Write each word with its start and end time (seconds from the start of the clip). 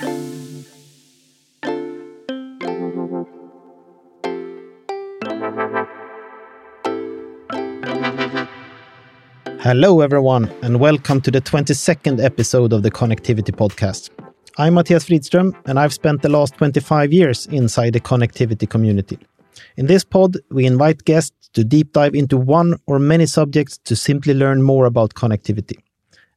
Hello, 0.00 0.14
everyone, 10.00 10.50
and 10.62 10.80
welcome 10.80 11.20
to 11.20 11.30
the 11.30 11.42
22nd 11.42 12.24
episode 12.24 12.72
of 12.72 12.82
the 12.82 12.90
Connectivity 12.90 13.54
Podcast. 13.54 14.08
I'm 14.56 14.76
Mattias 14.76 15.04
Fridström, 15.04 15.54
and 15.66 15.78
I've 15.78 15.92
spent 15.92 16.22
the 16.22 16.30
last 16.30 16.56
25 16.56 17.12
years 17.12 17.46
inside 17.48 17.92
the 17.92 18.00
connectivity 18.00 18.66
community. 18.66 19.18
In 19.76 19.84
this 19.84 20.02
pod, 20.02 20.38
we 20.50 20.64
invite 20.64 21.04
guests 21.04 21.50
to 21.52 21.62
deep 21.62 21.92
dive 21.92 22.14
into 22.14 22.38
one 22.38 22.76
or 22.86 22.98
many 22.98 23.26
subjects 23.26 23.76
to 23.84 23.94
simply 23.94 24.32
learn 24.32 24.62
more 24.62 24.86
about 24.86 25.12
connectivity. 25.12 25.76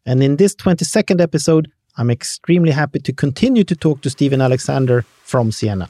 And 0.06 0.22
in 0.22 0.36
this 0.36 0.54
22nd 0.54 1.22
episode, 1.22 1.72
I'm 1.96 2.10
extremely 2.10 2.72
happy 2.72 3.00
to 3.00 3.14
continue 3.14 3.64
to 3.66 3.76
talk 3.76 4.02
to 4.02 4.10
Stephen 4.10 4.42
Alexander 4.42 5.06
from 5.24 5.52
Ciena. 5.52 5.90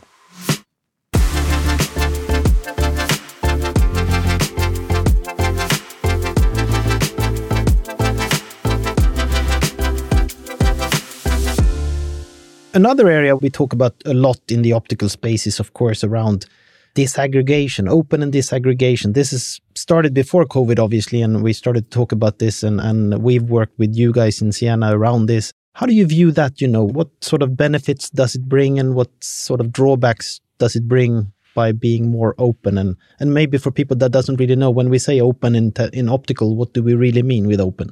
Another 12.76 13.08
area 13.08 13.36
we 13.38 13.50
talk 13.50 13.72
about 13.72 13.94
a 14.06 14.14
lot 14.14 14.40
in 14.50 14.62
the 14.62 14.74
optical 14.74 15.08
space 15.08 15.48
is, 15.48 15.60
of 15.60 15.74
course, 15.74 16.04
around 16.04 16.48
disaggregation, 16.96 17.88
open 17.88 18.22
and 18.22 18.34
disaggregation. 18.34 19.14
This 19.14 19.32
is 19.32 19.62
started 19.76 20.14
before 20.14 20.46
COVID, 20.46 20.80
obviously, 20.80 21.22
and 21.22 21.44
we 21.44 21.54
started 21.54 21.90
to 21.90 21.96
talk 21.96 22.12
about 22.12 22.40
this, 22.40 22.62
and, 22.62 22.82
and 22.82 23.24
we've 23.24 23.44
worked 23.44 23.78
with 23.80 23.96
you 23.96 24.12
guys 24.12 24.42
in 24.42 24.50
Ciena 24.50 24.92
around 24.92 25.28
this. 25.28 25.54
How 25.74 25.86
do 25.86 25.94
you 25.94 26.06
view 26.06 26.32
that? 26.32 26.62
You 26.62 26.68
know, 26.68 26.84
what 26.84 27.10
sort 27.22 27.42
of 27.42 27.58
benefits 27.58 28.10
does 28.10 28.36
it 28.36 28.48
bring, 28.48 28.80
and 28.80 28.94
what 28.94 29.10
sort 29.24 29.60
of 29.60 29.72
drawbacks 29.72 30.40
does 30.60 30.76
it 30.76 30.88
bring 30.88 31.32
by 31.56 31.72
being 31.72 32.10
more 32.10 32.36
open? 32.38 32.78
And 32.78 32.96
and 33.20 33.34
maybe 33.34 33.58
for 33.58 33.72
people 33.72 33.98
that 33.98 34.12
doesn't 34.12 34.40
really 34.40 34.56
know, 34.56 34.70
when 34.70 34.90
we 34.90 35.00
say 35.00 35.20
open 35.20 35.56
in 35.56 35.74
in 35.92 36.10
optical, 36.10 36.56
what 36.56 36.74
do 36.74 36.84
we 36.84 36.94
really 36.94 37.24
mean 37.24 37.48
with 37.48 37.60
open? 37.60 37.90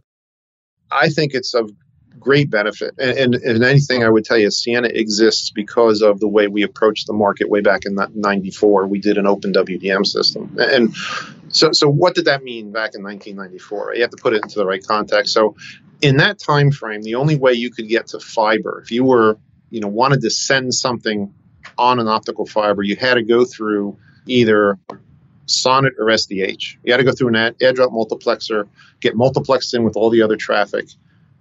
I 0.92 1.10
think 1.10 1.34
it's 1.34 1.54
of 1.54 1.72
great 2.20 2.52
benefit. 2.52 2.94
And, 3.00 3.18
and, 3.18 3.36
and, 3.36 3.64
anything 3.64 4.04
I 4.04 4.10
would 4.10 4.26
tell 4.26 4.38
you, 4.38 4.50
Ciena 4.50 4.92
exists 4.94 5.50
because 5.50 6.02
of 6.02 6.20
the 6.20 6.28
way 6.28 6.48
we 6.48 6.62
approached 6.62 7.08
the 7.08 7.14
market 7.14 7.50
way 7.50 7.62
back 7.62 7.86
in 7.86 7.96
'94. 7.96 8.88
We 8.88 9.00
did 9.00 9.18
an 9.18 9.26
open 9.26 9.54
WDM 9.54 10.06
system, 10.06 10.56
and 10.60 10.96
so 11.50 11.72
so 11.72 11.90
what 11.90 12.14
did 12.14 12.26
that 12.26 12.44
mean 12.44 12.72
back 12.72 12.94
in 12.94 13.04
1994? 13.04 13.96
You 13.96 14.02
have 14.02 14.12
to 14.12 14.18
put 14.18 14.34
it 14.34 14.44
into 14.44 14.60
the 14.60 14.66
right 14.66 14.86
context. 14.86 15.34
So 15.34 15.56
in 16.02 16.18
that 16.18 16.40
time 16.40 16.72
frame, 16.72 17.02
the 17.02 17.16
only 17.16 17.38
way 17.38 17.54
you 17.54 17.72
could 17.72 17.88
get 17.88 18.08
to 18.08 18.20
fiber, 18.20 18.82
if 18.84 18.92
you 18.92 19.04
were 19.04 19.38
you 19.70 19.80
know 19.80 19.88
wanted 19.88 20.22
to 20.22 20.30
send 20.30 20.74
something 20.74 21.34
on 21.78 22.00
an 22.00 22.08
optical 22.08 22.46
fiber, 22.46 22.84
you 22.84 22.96
had 22.96 23.16
to 23.16 23.24
go 23.24 23.46
through 23.46 23.98
either 24.26 24.78
SONET 25.46 25.94
or 26.00 26.06
SDH. 26.06 26.78
You 26.84 26.94
had 26.94 26.98
to 26.98 27.04
go 27.04 27.12
through 27.12 27.30
an 27.30 27.36
add 27.36 27.76
drop 27.76 27.92
multiplexer, 27.92 28.68
get 29.00 29.16
multiplexed 29.16 29.74
in 29.74 29.84
with 29.84 29.96
all 29.96 30.10
the 30.10 30.22
other 30.22 30.38
traffic 30.38 30.88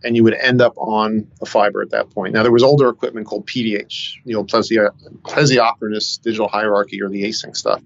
and 0.02 0.16
you 0.16 0.24
would 0.24 0.34
end 0.34 0.60
up 0.60 0.76
on 0.76 1.26
a 1.42 1.46
fiber 1.46 1.82
at 1.82 1.90
that 1.90 2.10
point. 2.10 2.34
Now, 2.34 2.42
there 2.42 2.52
was 2.52 2.62
older 2.62 2.88
equipment 2.88 3.26
called 3.26 3.46
PDH, 3.46 4.24
the 4.24 4.34
old 4.34 4.50
plesio- 4.50 4.92
plesiochronous 5.22 6.20
digital 6.20 6.48
hierarchy 6.48 7.02
or 7.02 7.08
the 7.08 7.24
async 7.24 7.56
stuff. 7.56 7.82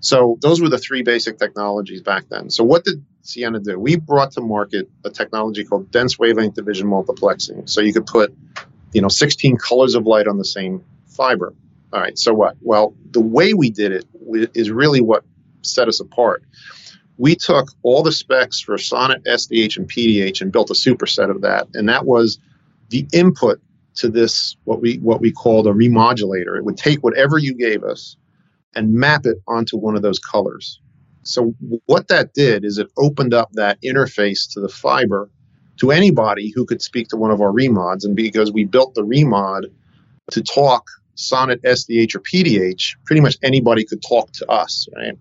So 0.00 0.38
those 0.40 0.60
were 0.60 0.70
the 0.70 0.78
three 0.78 1.02
basic 1.02 1.38
technologies 1.38 2.00
back 2.02 2.24
then. 2.30 2.48
So 2.50 2.64
what 2.64 2.84
did 2.84 3.04
Ciena 3.24 3.62
do? 3.62 3.78
We 3.78 3.96
brought 3.96 4.32
to 4.32 4.40
market 4.40 4.88
a 5.04 5.10
technology 5.10 5.64
called 5.64 5.90
dense 5.90 6.18
wavelength 6.18 6.54
division 6.54 6.88
multiplexing. 6.88 7.68
So 7.68 7.80
you 7.80 7.92
could 7.92 8.06
put, 8.06 8.34
you 8.92 9.02
know, 9.02 9.08
16 9.08 9.56
colors 9.56 9.94
of 9.94 10.06
light 10.06 10.26
on 10.26 10.38
the 10.38 10.44
same 10.44 10.84
fiber. 11.06 11.54
All 11.92 12.00
right. 12.00 12.18
So 12.18 12.32
what? 12.32 12.56
Well, 12.60 12.94
the 13.10 13.20
way 13.20 13.54
we 13.54 13.70
did 13.70 13.92
it 13.92 14.06
is 14.54 14.70
really 14.70 15.00
what 15.00 15.24
set 15.62 15.88
us 15.88 16.00
apart 16.00 16.44
we 17.20 17.36
took 17.36 17.70
all 17.82 18.02
the 18.02 18.12
specs 18.12 18.60
for 18.60 18.78
SONET, 18.78 19.22
SDH, 19.26 19.76
and 19.76 19.86
PDH 19.86 20.40
and 20.40 20.50
built 20.50 20.70
a 20.70 20.72
superset 20.72 21.30
of 21.30 21.42
that. 21.42 21.68
And 21.74 21.86
that 21.90 22.06
was 22.06 22.38
the 22.88 23.06
input 23.12 23.60
to 23.96 24.08
this, 24.08 24.56
what 24.64 24.80
we 24.80 24.96
what 24.96 25.20
we 25.20 25.30
called 25.30 25.66
a 25.66 25.70
remodulator. 25.70 26.56
It 26.56 26.64
would 26.64 26.78
take 26.78 27.00
whatever 27.00 27.36
you 27.36 27.52
gave 27.52 27.84
us 27.84 28.16
and 28.74 28.94
map 28.94 29.26
it 29.26 29.36
onto 29.46 29.76
one 29.76 29.96
of 29.96 30.02
those 30.02 30.18
colors. 30.18 30.80
So 31.22 31.54
what 31.86 32.08
that 32.08 32.32
did 32.34 32.64
is 32.64 32.78
it 32.78 32.88
opened 32.96 33.34
up 33.34 33.50
that 33.52 33.78
interface 33.82 34.50
to 34.52 34.60
the 34.60 34.68
fiber 34.68 35.30
to 35.78 35.90
anybody 35.90 36.52
who 36.54 36.64
could 36.64 36.82
speak 36.82 37.08
to 37.08 37.16
one 37.16 37.30
of 37.30 37.40
our 37.40 37.52
remods. 37.52 38.04
And 38.04 38.14
because 38.14 38.52
we 38.52 38.64
built 38.64 38.94
the 38.94 39.02
remod 39.02 39.70
to 40.30 40.42
talk 40.42 40.86
SONET, 41.16 41.62
SDH, 41.62 42.14
or 42.14 42.20
PDH, 42.20 42.96
pretty 43.04 43.20
much 43.20 43.36
anybody 43.42 43.84
could 43.84 44.02
talk 44.02 44.32
to 44.32 44.50
us, 44.50 44.86
right? 44.96 45.18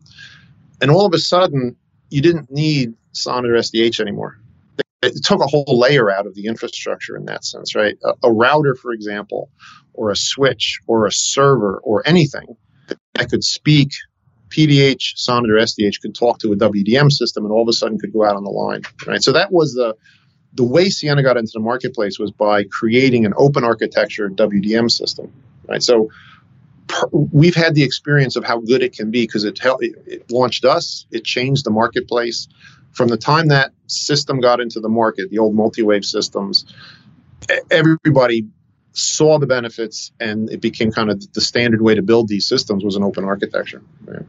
And 0.81 0.91
all 0.91 1.05
of 1.05 1.13
a 1.13 1.17
sudden, 1.17 1.75
you 2.09 2.21
didn't 2.21 2.49
need 2.51 2.93
SONET 3.13 3.49
or 3.49 3.55
SDH 3.55 3.99
anymore. 3.99 4.39
It 5.01 5.23
took 5.23 5.41
a 5.41 5.47
whole 5.47 5.65
layer 5.67 6.11
out 6.11 6.27
of 6.27 6.35
the 6.35 6.45
infrastructure 6.45 7.15
in 7.15 7.25
that 7.25 7.45
sense, 7.45 7.73
right? 7.73 7.97
A, 8.03 8.13
a 8.23 8.31
router, 8.31 8.75
for 8.75 8.91
example, 8.91 9.49
or 9.93 10.09
a 10.09 10.15
switch 10.15 10.79
or 10.87 11.05
a 11.05 11.11
server 11.11 11.79
or 11.83 12.05
anything 12.05 12.57
that 13.13 13.29
could 13.29 13.43
speak 13.43 13.91
PDH, 14.49 15.17
SONET, 15.17 15.49
or 15.49 15.55
SDH 15.55 16.01
could 16.01 16.15
talk 16.15 16.39
to 16.39 16.51
a 16.51 16.55
WDM 16.55 17.11
system 17.11 17.45
and 17.45 17.51
all 17.51 17.61
of 17.61 17.67
a 17.67 17.73
sudden 17.73 17.99
could 17.99 18.13
go 18.13 18.25
out 18.25 18.35
on 18.35 18.43
the 18.43 18.49
line, 18.49 18.81
right? 19.05 19.21
So 19.21 19.31
that 19.31 19.51
was 19.51 19.73
the 19.73 19.95
the 20.53 20.63
way 20.63 20.85
Ciena 20.85 21.23
got 21.23 21.37
into 21.37 21.51
the 21.53 21.59
marketplace 21.59 22.17
was 22.17 22.31
by 22.31 22.63
creating 22.63 23.25
an 23.25 23.33
open 23.37 23.63
architecture 23.63 24.29
WDM 24.29 24.89
system, 24.89 25.31
right? 25.67 25.83
So 25.83 26.09
we've 27.11 27.55
had 27.55 27.75
the 27.75 27.83
experience 27.83 28.35
of 28.35 28.43
how 28.43 28.59
good 28.59 28.81
it 28.81 28.93
can 28.93 29.11
be 29.11 29.23
because 29.23 29.43
it, 29.43 29.59
it, 29.63 29.95
it 30.07 30.31
launched 30.31 30.65
us, 30.65 31.05
it 31.11 31.23
changed 31.23 31.65
the 31.65 31.71
marketplace. 31.71 32.47
From 32.93 33.09
the 33.09 33.17
time 33.17 33.49
that 33.49 33.71
system 33.85 34.41
got 34.41 34.59
into 34.59 34.79
the 34.79 34.89
market, 34.89 35.29
the 35.29 35.37
old 35.37 35.53
multi-wave 35.53 36.03
systems, 36.03 36.65
everybody 37.69 38.47
saw 38.93 39.39
the 39.39 39.47
benefits 39.47 40.11
and 40.19 40.49
it 40.49 40.61
became 40.61 40.91
kind 40.91 41.09
of 41.09 41.33
the 41.33 41.41
standard 41.41 41.81
way 41.81 41.95
to 41.95 42.01
build 42.01 42.27
these 42.27 42.47
systems 42.47 42.83
was 42.83 42.95
an 42.95 43.03
open 43.03 43.23
architecture. 43.23 43.81
Right? 44.05 44.25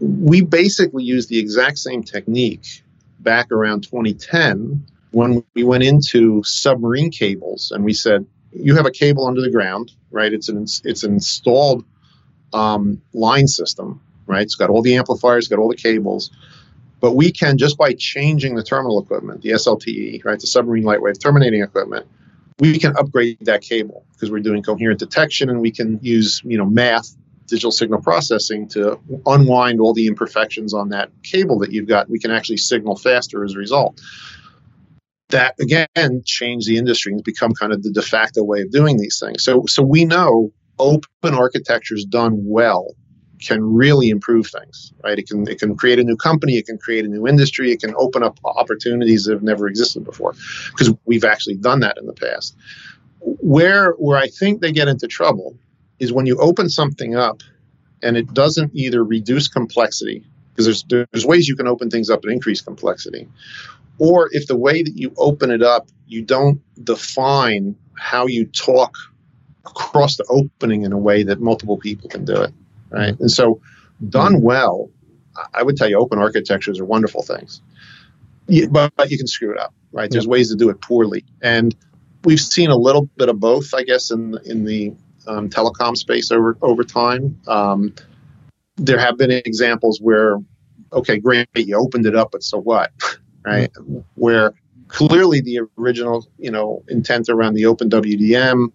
We 0.00 0.42
basically 0.42 1.04
used 1.04 1.28
the 1.28 1.38
exact 1.38 1.78
same 1.78 2.02
technique 2.02 2.82
back 3.20 3.52
around 3.52 3.82
2010 3.82 4.86
when 5.10 5.44
we 5.54 5.62
went 5.62 5.84
into 5.84 6.42
submarine 6.42 7.10
cables 7.10 7.70
and 7.70 7.84
we 7.84 7.92
said, 7.92 8.26
you 8.52 8.74
have 8.76 8.86
a 8.86 8.90
cable 8.90 9.26
under 9.26 9.40
the 9.40 9.50
ground, 9.50 9.92
right? 10.10 10.32
It's 10.32 10.48
an 10.48 10.66
it's 10.84 11.04
an 11.04 11.12
installed 11.12 11.84
um, 12.52 13.00
line 13.12 13.48
system, 13.48 14.00
right? 14.26 14.42
It's 14.42 14.54
got 14.54 14.70
all 14.70 14.82
the 14.82 14.96
amplifiers, 14.96 15.48
got 15.48 15.58
all 15.58 15.68
the 15.68 15.76
cables, 15.76 16.30
but 17.00 17.12
we 17.12 17.32
can 17.32 17.58
just 17.58 17.78
by 17.78 17.94
changing 17.94 18.54
the 18.54 18.62
terminal 18.62 19.00
equipment, 19.00 19.42
the 19.42 19.50
SLTE, 19.50 20.24
right, 20.24 20.38
the 20.38 20.46
submarine 20.46 20.84
lightwave 20.84 21.18
terminating 21.18 21.62
equipment, 21.62 22.06
we 22.58 22.78
can 22.78 22.96
upgrade 22.96 23.38
that 23.42 23.62
cable 23.62 24.04
because 24.12 24.30
we're 24.30 24.40
doing 24.40 24.62
coherent 24.62 24.98
detection 24.98 25.50
and 25.50 25.60
we 25.60 25.70
can 25.70 25.98
use 26.02 26.42
you 26.44 26.58
know 26.58 26.66
math 26.66 27.16
digital 27.46 27.72
signal 27.72 28.00
processing 28.00 28.68
to 28.68 28.98
unwind 29.26 29.80
all 29.80 29.92
the 29.92 30.06
imperfections 30.06 30.72
on 30.72 30.88
that 30.90 31.10
cable 31.22 31.58
that 31.58 31.72
you've 31.72 31.88
got 31.88 32.08
we 32.08 32.18
can 32.18 32.30
actually 32.30 32.56
signal 32.56 32.96
faster 32.96 33.44
as 33.44 33.54
a 33.54 33.58
result 33.58 34.00
that 35.32 35.56
again 35.60 36.22
changed 36.24 36.68
the 36.68 36.76
industry 36.76 37.12
and 37.12 37.24
become 37.24 37.52
kind 37.52 37.72
of 37.72 37.82
the 37.82 37.90
de 37.90 38.02
facto 38.02 38.44
way 38.44 38.60
of 38.60 38.70
doing 38.70 38.98
these 38.98 39.18
things. 39.18 39.42
So 39.42 39.64
so 39.66 39.82
we 39.82 40.04
know 40.04 40.52
open 40.78 41.34
architectures 41.34 42.04
done 42.04 42.34
well 42.44 42.94
can 43.46 43.74
really 43.74 44.08
improve 44.08 44.46
things, 44.46 44.92
right? 45.02 45.18
It 45.18 45.28
can 45.28 45.48
it 45.48 45.58
can 45.58 45.76
create 45.76 45.98
a 45.98 46.04
new 46.04 46.16
company, 46.16 46.54
it 46.56 46.66
can 46.66 46.78
create 46.78 47.04
a 47.04 47.08
new 47.08 47.26
industry, 47.26 47.72
it 47.72 47.80
can 47.80 47.94
open 47.96 48.22
up 48.22 48.38
opportunities 48.44 49.24
that 49.24 49.32
have 49.32 49.42
never 49.42 49.66
existed 49.68 50.04
before, 50.04 50.34
because 50.70 50.92
we've 51.04 51.24
actually 51.24 51.56
done 51.56 51.80
that 51.80 51.98
in 51.98 52.06
the 52.06 52.12
past. 52.12 52.56
Where 53.20 53.92
where 53.92 54.18
I 54.18 54.28
think 54.28 54.60
they 54.60 54.72
get 54.72 54.88
into 54.88 55.06
trouble 55.06 55.56
is 55.98 56.12
when 56.12 56.26
you 56.26 56.36
open 56.38 56.68
something 56.68 57.14
up 57.14 57.42
and 58.02 58.16
it 58.16 58.32
doesn't 58.34 58.72
either 58.74 59.04
reduce 59.04 59.48
complexity 59.48 60.24
because 60.50 60.66
there's 60.66 61.06
there's 61.12 61.26
ways 61.26 61.48
you 61.48 61.56
can 61.56 61.68
open 61.68 61.90
things 61.90 62.10
up 62.10 62.24
and 62.24 62.32
increase 62.32 62.60
complexity, 62.60 63.28
or 63.98 64.28
if 64.32 64.46
the 64.46 64.56
way 64.56 64.82
that 64.82 64.96
you 64.96 65.12
open 65.16 65.50
it 65.50 65.62
up, 65.62 65.88
you 66.06 66.22
don't 66.22 66.60
define 66.84 67.76
how 67.94 68.26
you 68.26 68.46
talk 68.46 68.96
across 69.64 70.16
the 70.16 70.24
opening 70.28 70.82
in 70.82 70.92
a 70.92 70.98
way 70.98 71.22
that 71.22 71.40
multiple 71.40 71.78
people 71.78 72.08
can 72.08 72.24
do 72.24 72.34
it, 72.34 72.52
right? 72.92 73.18
And 73.18 73.30
so, 73.30 73.60
done 74.08 74.42
well, 74.42 74.90
I 75.54 75.62
would 75.62 75.76
tell 75.76 75.88
you, 75.88 75.98
open 75.98 76.18
architectures 76.18 76.78
are 76.80 76.84
wonderful 76.84 77.22
things, 77.22 77.60
but, 78.70 78.92
but 78.96 79.10
you 79.10 79.18
can 79.18 79.26
screw 79.26 79.52
it 79.52 79.58
up, 79.58 79.74
right? 79.92 80.10
There's 80.10 80.26
ways 80.26 80.50
to 80.50 80.56
do 80.56 80.68
it 80.70 80.80
poorly, 80.80 81.24
and 81.40 81.74
we've 82.24 82.40
seen 82.40 82.70
a 82.70 82.76
little 82.76 83.08
bit 83.16 83.28
of 83.28 83.40
both, 83.40 83.74
I 83.74 83.82
guess, 83.82 84.10
in 84.10 84.38
in 84.44 84.64
the 84.64 84.92
um, 85.26 85.48
telecom 85.48 85.96
space 85.96 86.30
over 86.30 86.56
over 86.62 86.84
time. 86.84 87.40
Um, 87.48 87.94
there 88.76 88.98
have 88.98 89.16
been 89.18 89.30
examples 89.30 90.00
where, 90.00 90.38
okay, 90.92 91.18
great, 91.18 91.48
you 91.54 91.76
opened 91.76 92.06
it 92.06 92.16
up, 92.16 92.32
but 92.32 92.42
so 92.42 92.58
what? 92.58 92.90
right? 93.44 93.72
Mm-hmm. 93.72 94.00
Where 94.14 94.54
clearly 94.88 95.40
the 95.40 95.60
original, 95.78 96.26
you 96.38 96.50
know, 96.50 96.82
intent 96.88 97.28
around 97.28 97.54
the 97.54 97.66
open 97.66 97.88
WDM 97.88 98.72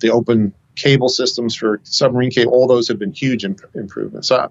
the 0.00 0.10
open 0.10 0.52
cable 0.80 1.08
systems 1.08 1.54
for 1.54 1.80
submarine 1.84 2.30
cable, 2.30 2.52
all 2.52 2.66
those 2.66 2.88
have 2.88 2.98
been 2.98 3.12
huge 3.12 3.44
imp- 3.44 3.60
improvements. 3.74 4.28
So 4.28 4.50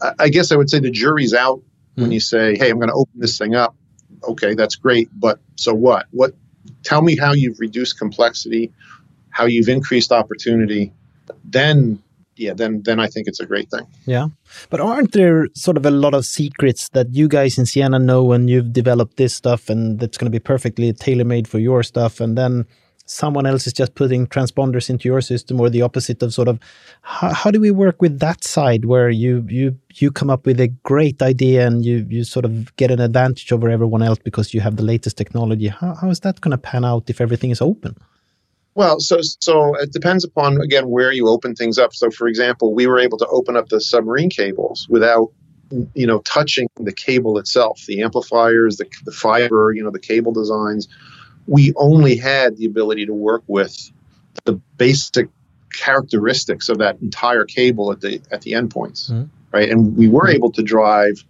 I, 0.00 0.12
I, 0.18 0.28
guess 0.28 0.50
I 0.50 0.56
would 0.56 0.68
say 0.68 0.80
the 0.80 0.90
jury's 0.90 1.32
out 1.32 1.58
mm-hmm. 1.58 2.02
when 2.02 2.10
hmm. 2.10 2.14
you 2.14 2.20
say, 2.20 2.56
"Hey, 2.56 2.70
I'm 2.70 2.78
going 2.78 2.88
to 2.88 2.94
open 2.94 3.20
this 3.20 3.38
thing 3.38 3.54
up." 3.54 3.74
Okay, 4.24 4.54
that's 4.54 4.76
great, 4.76 5.08
but 5.14 5.38
so 5.56 5.72
what? 5.74 6.06
What? 6.10 6.32
Tell 6.82 7.02
me 7.02 7.16
how 7.16 7.32
you've 7.32 7.58
reduced 7.60 7.98
complexity, 7.98 8.72
how 9.30 9.46
you've 9.46 9.68
increased 9.68 10.12
opportunity. 10.12 10.92
Then 11.44 12.02
yeah, 12.36 12.54
then 12.54 12.82
then 12.82 12.98
I 12.98 13.06
think 13.06 13.28
it's 13.28 13.40
a 13.40 13.46
great 13.46 13.70
thing. 13.70 13.86
Yeah, 14.06 14.28
but 14.70 14.80
aren't 14.80 15.12
there 15.12 15.48
sort 15.54 15.76
of 15.76 15.86
a 15.86 15.90
lot 15.90 16.14
of 16.14 16.24
secrets 16.24 16.88
that 16.90 17.12
you 17.12 17.28
guys 17.28 17.58
in 17.58 17.64
Ciena 17.64 18.02
know 18.02 18.24
when 18.24 18.48
you've 18.48 18.72
developed 18.72 19.16
this 19.16 19.34
stuff 19.34 19.68
and 19.68 20.00
that's 20.00 20.18
going 20.18 20.30
to 20.30 20.38
be 20.38 20.42
perfectly 20.42 20.92
tailor 20.92 21.24
made 21.24 21.46
for 21.46 21.58
your 21.58 21.82
stuff, 21.82 22.20
and 22.20 22.36
then 22.36 22.66
someone 23.06 23.46
else 23.46 23.66
is 23.66 23.72
just 23.72 23.94
putting 23.94 24.26
transponders 24.26 24.88
into 24.90 25.08
your 25.08 25.20
system, 25.20 25.60
or 25.60 25.70
the 25.70 25.82
opposite 25.82 26.22
of 26.22 26.32
sort 26.32 26.48
of 26.48 26.58
how, 27.02 27.32
how 27.32 27.50
do 27.50 27.60
we 27.60 27.70
work 27.70 28.00
with 28.00 28.18
that 28.20 28.44
side 28.44 28.84
where 28.84 29.10
you 29.10 29.44
you 29.48 29.78
you 29.94 30.10
come 30.10 30.30
up 30.30 30.46
with 30.46 30.60
a 30.60 30.68
great 30.82 31.20
idea 31.22 31.66
and 31.66 31.84
you 31.84 32.06
you 32.08 32.24
sort 32.24 32.44
of 32.44 32.74
get 32.76 32.90
an 32.90 33.00
advantage 33.00 33.52
over 33.52 33.68
everyone 33.68 34.02
else 34.02 34.18
because 34.18 34.54
you 34.54 34.60
have 34.60 34.76
the 34.76 34.84
latest 34.84 35.16
technology? 35.16 35.68
How 35.68 35.94
how 35.94 36.10
is 36.10 36.20
that 36.20 36.40
going 36.40 36.52
to 36.52 36.58
pan 36.58 36.84
out 36.84 37.10
if 37.10 37.20
everything 37.20 37.50
is 37.50 37.60
open? 37.60 37.96
Well, 38.74 39.00
so 39.00 39.18
so 39.20 39.74
it 39.76 39.92
depends 39.92 40.24
upon 40.24 40.60
again 40.60 40.88
where 40.88 41.12
you 41.12 41.28
open 41.28 41.54
things 41.54 41.78
up. 41.78 41.94
So, 41.94 42.10
for 42.10 42.26
example, 42.26 42.74
we 42.74 42.86
were 42.86 42.98
able 42.98 43.18
to 43.18 43.26
open 43.26 43.56
up 43.56 43.68
the 43.68 43.80
submarine 43.80 44.30
cables 44.30 44.86
without 44.88 45.30
you 45.94 46.06
know 46.06 46.20
touching 46.20 46.68
the 46.76 46.92
cable 46.92 47.38
itself, 47.38 47.82
the 47.86 48.02
amplifiers, 48.02 48.78
the, 48.78 48.86
the 49.04 49.12
fiber, 49.12 49.72
you 49.74 49.82
know, 49.82 49.90
the 49.90 49.98
cable 49.98 50.32
designs. 50.32 50.88
We 51.46 51.72
only 51.76 52.16
had 52.16 52.56
the 52.56 52.66
ability 52.66 53.06
to 53.06 53.14
work 53.14 53.42
with 53.46 53.90
the 54.44 54.54
basic 54.76 55.28
characteristics 55.72 56.68
of 56.68 56.78
that 56.78 57.00
entire 57.00 57.44
cable 57.44 57.92
at 57.92 58.00
the 58.00 58.20
at 58.30 58.42
the 58.42 58.52
endpoints, 58.52 59.10
mm-hmm. 59.10 59.24
right? 59.52 59.68
And 59.68 59.96
we 59.96 60.08
were 60.08 60.28
able 60.28 60.52
to 60.52 60.62
drive 60.62 61.24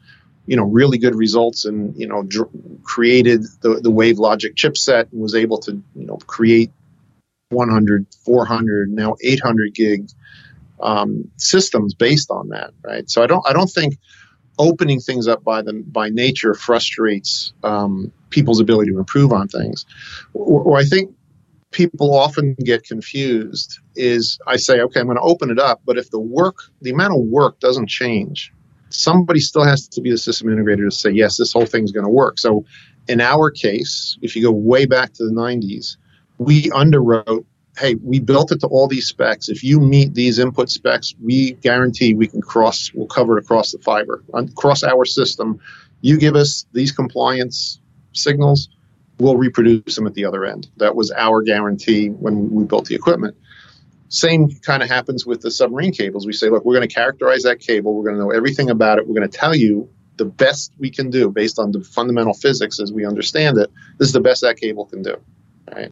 you 0.47 0.57
know 0.57 0.65
really 0.65 0.99
good 0.99 1.15
results 1.15 1.65
and 1.65 1.97
you 1.97 2.07
know 2.07 2.23
dr- 2.25 2.51
created 2.83 3.43
the, 3.61 3.81
the 3.81 3.91
WaveLogic 3.91 4.55
chipset 4.55 5.11
and 5.13 5.21
was 5.21 5.35
able 5.35 5.59
to 5.59 5.73
you 5.95 6.07
know 6.07 6.19
create 6.27 6.71
100, 7.51 8.07
400, 8.25 8.91
now 8.91 9.15
800 9.23 9.75
gig 9.75 10.09
um, 10.83 11.31
systems 11.37 11.95
based 11.95 12.31
on 12.31 12.49
that, 12.49 12.73
right? 12.83 13.09
So 13.09 13.23
I 13.23 13.27
don't 13.27 13.47
I 13.47 13.53
don't 13.53 13.71
think 13.71 13.99
opening 14.59 15.01
things 15.01 15.27
up 15.29 15.43
by 15.43 15.63
them 15.63 15.83
by 15.83 16.09
nature 16.09 16.55
frustrates 16.55 17.53
um, 17.63 18.13
people's 18.31 18.61
ability 18.61 18.91
to 18.91 18.99
improve 18.99 19.33
on 19.33 19.49
things. 19.49 19.87
Or, 20.35 20.63
or, 20.63 20.79
I 20.79 20.85
think 20.85 21.15
people 21.71 22.15
often 22.15 22.55
get 22.55 22.85
confused 22.85 23.79
is 23.97 24.39
I 24.47 24.57
say, 24.57 24.81
okay, 24.81 25.01
I'm 25.01 25.07
going 25.07 25.17
to 25.17 25.23
open 25.23 25.51
it 25.51 25.59
up, 25.59 25.81
but 25.85 25.99
if 25.99 26.11
the 26.11 26.21
work, 26.21 26.57
the 26.83 26.91
amount 26.91 27.15
of 27.15 27.21
work 27.21 27.61
doesn't 27.61 27.89
change, 27.89 28.53
somebody 28.91 29.41
still 29.41 29.65
has 29.65 29.89
to 29.89 30.01
be 30.01 30.11
the 30.11 30.19
system 30.19 30.49
integrator 30.49 30.89
to 30.89 30.91
say, 30.91 31.11
yes, 31.11 31.37
this 31.39 31.53
whole 31.53 31.67
thing's 31.67 31.93
going 31.93 32.05
to 32.05 32.11
work. 32.11 32.39
So 32.39 32.65
in 33.09 33.21
our 33.21 33.51
case, 33.51 34.19
if 34.23 34.37
you 34.37 34.43
go 34.43 34.53
way 34.53 34.87
back 34.87 35.13
to 35.15 35.25
the 35.25 35.33
90s, 35.33 35.97
we 36.39 36.65
underwrote 36.71 37.45
hey, 37.79 37.95
we 38.03 38.21
built 38.21 38.53
it 38.53 38.61
to 38.61 38.67
all 38.67 38.87
these 38.87 39.07
specs. 39.07 39.49
If 39.49 39.65
you 39.65 39.81
meet 39.81 40.15
these 40.15 40.39
input 40.39 40.71
specs, 40.71 41.15
we 41.23 41.53
guarantee 41.53 42.15
we 42.15 42.27
can 42.27 42.43
cross, 42.43 42.93
we'll 42.95 43.07
cover 43.07 43.39
it 43.39 43.45
across 43.45 43.73
the 43.73 43.79
fiber, 43.79 44.23
across 44.35 44.83
our 44.83 45.05
system. 45.05 45.59
You 46.01 46.19
give 46.19 46.37
us 46.37 46.67
these 46.73 46.93
compliance 46.93 47.81
signals, 48.13 48.69
we'll 49.19 49.37
reproduce 49.37 49.95
them 49.95 50.07
at 50.07 50.15
the 50.15 50.25
other 50.25 50.45
end. 50.45 50.69
That 50.77 50.95
was 50.95 51.11
our 51.13 51.43
guarantee 51.43 52.09
when 52.09 52.51
we 52.51 52.65
built 52.65 52.87
the 52.87 52.95
equipment. 52.95 53.37
Same 54.09 54.51
kind 54.61 54.83
of 54.83 54.91
happens 54.91 55.25
with 55.25 55.41
the 55.41 55.51
submarine 55.51 55.93
cables. 55.93 56.27
We 56.27 56.35
say, 56.35 56.51
look, 56.51 56.67
we're 56.67 56.75
going 56.75 56.87
to 56.87 56.95
characterize 56.95 57.45
that 57.45 57.61
cable. 57.61 57.95
We're 57.95 58.05
going 58.05 58.17
to 58.17 58.21
know 58.21 58.31
everything 58.31 58.69
about 58.69 58.99
it. 58.99 59.07
We're 59.07 59.15
going 59.15 59.31
to 59.31 59.39
tell 59.39 59.57
you 59.57 59.89
the 60.19 60.27
best 60.27 60.73
we 60.79 60.91
can 60.91 61.09
do 61.09 61.31
based 61.31 61.59
on 61.59 61.73
the 61.73 61.81
fundamental 61.81 62.35
physics 62.35 62.79
as 62.79 62.93
we 62.93 63.07
understand 63.07 63.57
it. 63.57 63.71
This 63.97 64.09
is 64.09 64.13
the 64.13 64.21
best 64.21 64.43
that 64.43 64.59
cable 64.59 64.85
can 64.85 65.03
do. 65.03 65.17
Right? 65.75 65.91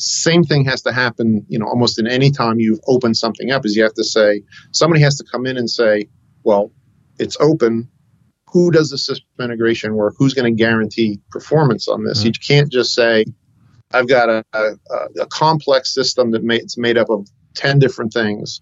Same 0.00 0.44
thing 0.44 0.64
has 0.64 0.80
to 0.82 0.92
happen, 0.92 1.44
you 1.48 1.58
know, 1.58 1.66
almost 1.66 1.98
in 1.98 2.06
any 2.06 2.30
time 2.30 2.60
you've 2.60 2.80
opened 2.86 3.16
something 3.16 3.50
up, 3.50 3.66
is 3.66 3.74
you 3.74 3.82
have 3.82 3.94
to 3.94 4.04
say, 4.04 4.42
somebody 4.70 5.02
has 5.02 5.16
to 5.16 5.24
come 5.24 5.44
in 5.44 5.56
and 5.56 5.68
say, 5.68 6.08
well, 6.44 6.70
it's 7.18 7.36
open. 7.40 7.88
Who 8.52 8.70
does 8.70 8.90
the 8.90 8.98
system 8.98 9.26
integration 9.40 9.94
work? 9.94 10.14
Who's 10.16 10.34
going 10.34 10.50
to 10.50 10.56
guarantee 10.56 11.20
performance 11.30 11.88
on 11.88 12.04
this? 12.04 12.18
Mm-hmm. 12.18 12.26
You 12.26 12.32
can't 12.32 12.72
just 12.72 12.94
say, 12.94 13.24
I've 13.92 14.08
got 14.08 14.28
a, 14.28 14.44
a, 14.52 15.22
a 15.22 15.26
complex 15.26 15.92
system 15.92 16.30
that 16.30 16.42
it's 16.44 16.78
made 16.78 16.96
up 16.96 17.10
of 17.10 17.28
10 17.54 17.80
different 17.80 18.12
things. 18.12 18.60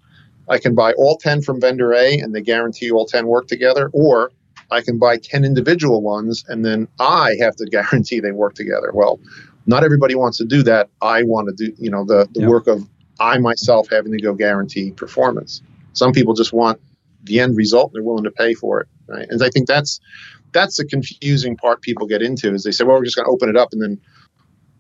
I 0.49 0.59
can 0.59 0.75
buy 0.75 0.93
all 0.95 1.19
10 1.19 1.43
from 1.43 1.61
vendor 1.61 1.93
A 1.93 2.19
and 2.19 2.35
they 2.35 2.41
guarantee 2.41 2.91
all 2.91 3.07
10 3.07 3.27
work 3.27 3.47
together, 3.47 3.91
or 3.93 4.31
I 4.71 4.81
can 4.81 4.99
buy 4.99 5.19
10 5.19 5.45
individual 5.45 6.03
ones 6.03 6.45
and 6.49 6.65
then 6.65 6.89
I 6.99 7.37
have 7.41 7.57
to 7.57 7.67
guarantee 7.71 8.21
they 8.21 8.33
work 8.33 8.55
together. 8.55 8.91
Well, 8.95 9.21
not 9.67 9.85
everybody 9.85 10.15
wants 10.15 10.39
to 10.39 10.45
do 10.45 10.63
that. 10.65 10.89
I 11.03 11.23
want 11.23 11.49
to 11.49 11.55
do, 11.55 11.75
you 11.79 11.91
know, 11.91 12.05
the, 12.05 12.29
the 12.33 12.41
yep. 12.41 12.49
work 12.49 12.67
of 12.67 12.89
I 13.19 13.39
myself 13.39 13.89
having 13.91 14.13
to 14.13 14.21
go 14.21 14.35
guarantee 14.35 14.93
performance. 14.93 15.63
Some 15.93 16.13
people 16.13 16.35
just 16.35 16.53
want 16.53 16.81
the 17.25 17.41
end 17.41 17.57
result. 17.57 17.91
And 17.91 17.97
they're 17.97 18.03
willing 18.03 18.25
to 18.25 18.31
pay 18.31 18.55
for 18.55 18.81
it. 18.81 18.89
Right. 19.09 19.27
And 19.29 19.43
I 19.43 19.51
think 19.51 19.67
that's, 19.67 20.01
that's 20.53 20.77
the 20.77 20.85
confusing 20.85 21.57
part 21.57 21.83
people 21.83 22.07
get 22.07 22.23
into 22.23 22.53
is 22.53 22.65
they 22.65 22.71
say, 22.71 22.85
well, 22.85 22.97
we're 22.97 23.05
just 23.05 23.17
going 23.17 23.27
to 23.27 23.31
open 23.31 23.49
it 23.49 23.57
up 23.57 23.73
and 23.73 23.83
then 23.83 24.01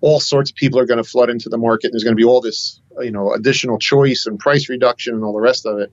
all 0.00 0.20
sorts 0.20 0.50
of 0.50 0.56
people 0.56 0.78
are 0.78 0.86
going 0.86 1.02
to 1.02 1.08
flood 1.08 1.30
into 1.30 1.48
the 1.48 1.58
market. 1.58 1.86
And 1.86 1.94
there's 1.94 2.04
going 2.04 2.16
to 2.16 2.20
be 2.20 2.24
all 2.24 2.40
this, 2.40 2.80
you 3.00 3.10
know, 3.10 3.32
additional 3.32 3.78
choice 3.78 4.26
and 4.26 4.38
price 4.38 4.68
reduction 4.68 5.14
and 5.14 5.24
all 5.24 5.32
the 5.32 5.40
rest 5.40 5.66
of 5.66 5.78
it. 5.78 5.92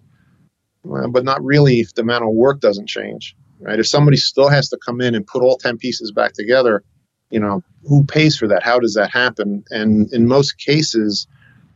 Well, 0.84 1.10
but 1.10 1.24
not 1.24 1.44
really 1.44 1.80
if 1.80 1.94
the 1.94 2.01
amount 2.01 2.25
of 2.25 2.31
work 2.34 2.60
doesn't 2.60 2.88
change, 2.88 3.36
right? 3.60 3.80
If 3.80 3.88
somebody 3.88 4.18
still 4.18 4.50
has 4.50 4.69
to 4.69 4.78
come 4.78 5.00
in 5.00 5.16
and 5.16 5.25
put 5.25 5.42
all 5.42 5.57
10 5.57 5.78
pieces 5.78 6.12
back 6.12 6.34
together, 6.34 6.84
you 7.33 7.39
know, 7.39 7.63
who 7.88 8.06
pays 8.06 8.38
for 8.38 8.47
that? 8.47 8.62
How 8.63 8.80
does 8.80 8.94
that 8.94 9.09
happen? 9.12 9.65
And 9.71 10.12
in 10.13 10.27
most 10.27 10.59
cases, 10.59 11.27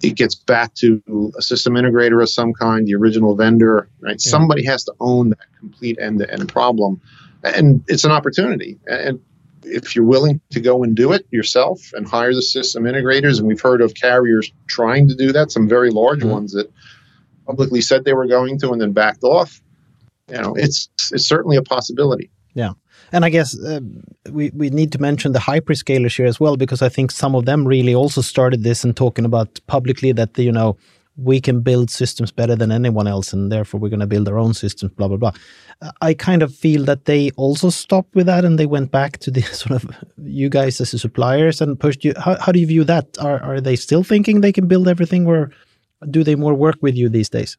it 0.04 0.16
gets 0.16 0.36
back 0.36 0.76
to 0.76 1.02
a 1.36 1.42
system 1.42 1.74
integrator 1.74 2.22
of 2.22 2.30
some 2.30 2.54
kind, 2.54 2.86
the 2.86 2.94
original 2.94 3.36
vendor, 3.36 3.90
right? 4.00 4.24
Yeah. 4.24 4.30
Somebody 4.32 4.64
has 4.66 4.84
to 4.84 4.94
own 5.00 5.30
that 5.30 5.48
complete 5.60 5.98
end 6.00 6.20
to 6.20 6.32
end 6.32 6.48
problem. 6.48 7.02
And 7.44 7.84
it's 7.88 8.04
an 8.04 8.12
opportunity. 8.12 8.78
And 8.86 9.20
if 9.64 9.96
you're 9.96 10.06
willing 10.06 10.40
to 10.52 10.60
go 10.60 10.84
and 10.84 10.96
do 10.96 11.12
it 11.12 11.26
yourself 11.32 11.92
and 11.94 12.08
hire 12.08 12.34
the 12.36 12.44
system 12.44 12.84
integrators, 12.84 13.40
and 13.40 13.48
we've 13.48 13.60
heard 13.60 13.82
of 13.82 13.96
carriers 13.96 14.52
trying 14.68 15.08
to 15.08 15.16
do 15.16 15.32
that, 15.32 15.52
some 15.52 15.68
very 15.68 15.90
large 15.90 16.20
mm-hmm. 16.20 16.30
ones 16.30 16.54
that 16.54 16.72
publicly 17.48 17.82
said 17.82 18.06
they 18.06 18.14
were 18.14 18.28
going 18.28 18.60
to 18.60 18.72
and 18.72 18.80
then 18.80 18.92
backed 18.92 19.24
off, 19.24 19.60
you 20.30 20.40
know, 20.40 20.54
it's 20.56 20.90
it's 21.12 21.28
certainly 21.28 21.58
a 21.58 21.64
possibility. 21.64 22.30
Yeah. 22.54 22.74
And 23.12 23.24
I 23.26 23.30
guess 23.30 23.58
uh, 23.60 23.80
we, 24.32 24.52
we 24.52 24.70
need 24.70 24.92
to 24.92 25.00
mention 25.00 25.32
the 25.32 25.40
hyperscalers 25.40 26.16
here 26.16 26.26
as 26.26 26.40
well, 26.40 26.58
because 26.58 26.82
I 26.82 26.90
think 26.90 27.12
some 27.12 27.36
of 27.36 27.46
them 27.46 27.68
really 27.68 27.96
also 27.96 28.22
started 28.22 28.64
this 28.64 28.84
and 28.84 28.96
talking 28.96 29.26
about 29.26 29.60
publicly 29.68 30.12
that, 30.14 30.38
you 30.38 30.52
know, 30.52 30.78
we 31.18 31.42
can 31.42 31.62
build 31.62 31.90
systems 31.90 32.32
better 32.32 32.56
than 32.56 32.72
anyone 32.72 33.08
else, 33.08 33.34
and 33.34 33.52
therefore 33.52 33.80
we're 33.80 33.90
going 33.90 34.00
to 34.00 34.08
build 34.08 34.30
our 34.30 34.38
own 34.38 34.54
systems, 34.54 34.92
blah, 34.94 35.08
blah, 35.08 35.18
blah. 35.18 35.32
I 36.02 36.14
kind 36.14 36.44
of 36.44 36.54
feel 36.54 36.86
that 36.86 37.06
they 37.06 37.32
also 37.32 37.70
stopped 37.70 38.14
with 38.16 38.28
that 38.28 38.46
and 38.46 38.60
they 38.60 38.66
went 38.66 38.92
back 38.92 39.18
to 39.20 39.32
the 39.32 39.42
sort 39.62 39.84
of 39.84 39.90
you 40.24 40.50
guys 40.50 40.80
as 40.80 40.92
the 40.92 41.00
suppliers 41.00 41.60
and 41.60 41.80
pushed 41.80 42.06
you. 42.06 42.14
How, 42.18 42.38
how 42.40 42.52
do 42.52 42.60
you 42.60 42.68
view 42.68 42.84
that? 42.84 43.18
Are, 43.20 43.42
are 43.42 43.60
they 43.60 43.76
still 43.76 44.04
thinking 44.04 44.42
they 44.42 44.54
can 44.54 44.68
build 44.68 44.88
everything, 44.88 45.26
or 45.26 45.52
do 46.10 46.24
they 46.24 46.36
more 46.36 46.54
work 46.54 46.78
with 46.82 46.96
you 46.96 47.10
these 47.10 47.30
days? 47.30 47.58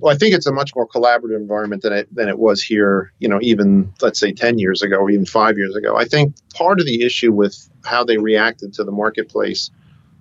Well, 0.00 0.14
I 0.14 0.16
think 0.16 0.34
it's 0.34 0.46
a 0.46 0.52
much 0.52 0.74
more 0.74 0.88
collaborative 0.88 1.36
environment 1.36 1.82
than 1.82 1.92
it 1.92 2.14
than 2.14 2.28
it 2.28 2.38
was 2.38 2.62
here. 2.62 3.12
You 3.18 3.28
know, 3.28 3.38
even 3.42 3.92
let's 4.00 4.18
say 4.18 4.32
ten 4.32 4.58
years 4.58 4.82
ago 4.82 4.96
or 4.96 5.10
even 5.10 5.26
five 5.26 5.58
years 5.58 5.76
ago. 5.76 5.96
I 5.96 6.06
think 6.06 6.34
part 6.54 6.80
of 6.80 6.86
the 6.86 7.04
issue 7.04 7.32
with 7.32 7.68
how 7.84 8.04
they 8.04 8.16
reacted 8.16 8.72
to 8.74 8.84
the 8.84 8.92
marketplace 8.92 9.70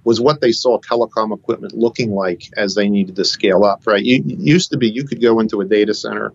was 0.04 0.20
what 0.20 0.42
they 0.42 0.52
saw 0.52 0.80
telecom 0.80 1.34
equipment 1.34 1.74
looking 1.74 2.12
like 2.12 2.44
as 2.58 2.76
they 2.76 2.90
needed 2.90 3.16
to 3.16 3.26
scale 3.26 3.64
up. 3.64 3.88
Right? 3.88 4.04
You, 4.04 4.18
it 4.18 4.40
used 4.40 4.72
to 4.72 4.78
be 4.78 4.90
you 4.90 5.06
could 5.06 5.22
go 5.22 5.40
into 5.40 5.62
a 5.62 5.66
data 5.66 5.94
center 5.94 6.34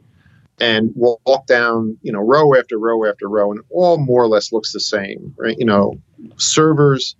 and 0.58 0.92
walk 0.94 1.46
down, 1.46 1.98
you 2.02 2.12
know, 2.12 2.20
row 2.20 2.54
after 2.54 2.78
row 2.78 3.04
after 3.04 3.28
row, 3.28 3.52
and 3.52 3.60
all 3.70 3.98
more 3.98 4.22
or 4.22 4.28
less 4.28 4.52
looks 4.52 4.72
the 4.72 4.80
same. 4.80 5.34
Right? 5.36 5.58
You 5.58 5.66
know, 5.66 6.00
servers 6.38 7.14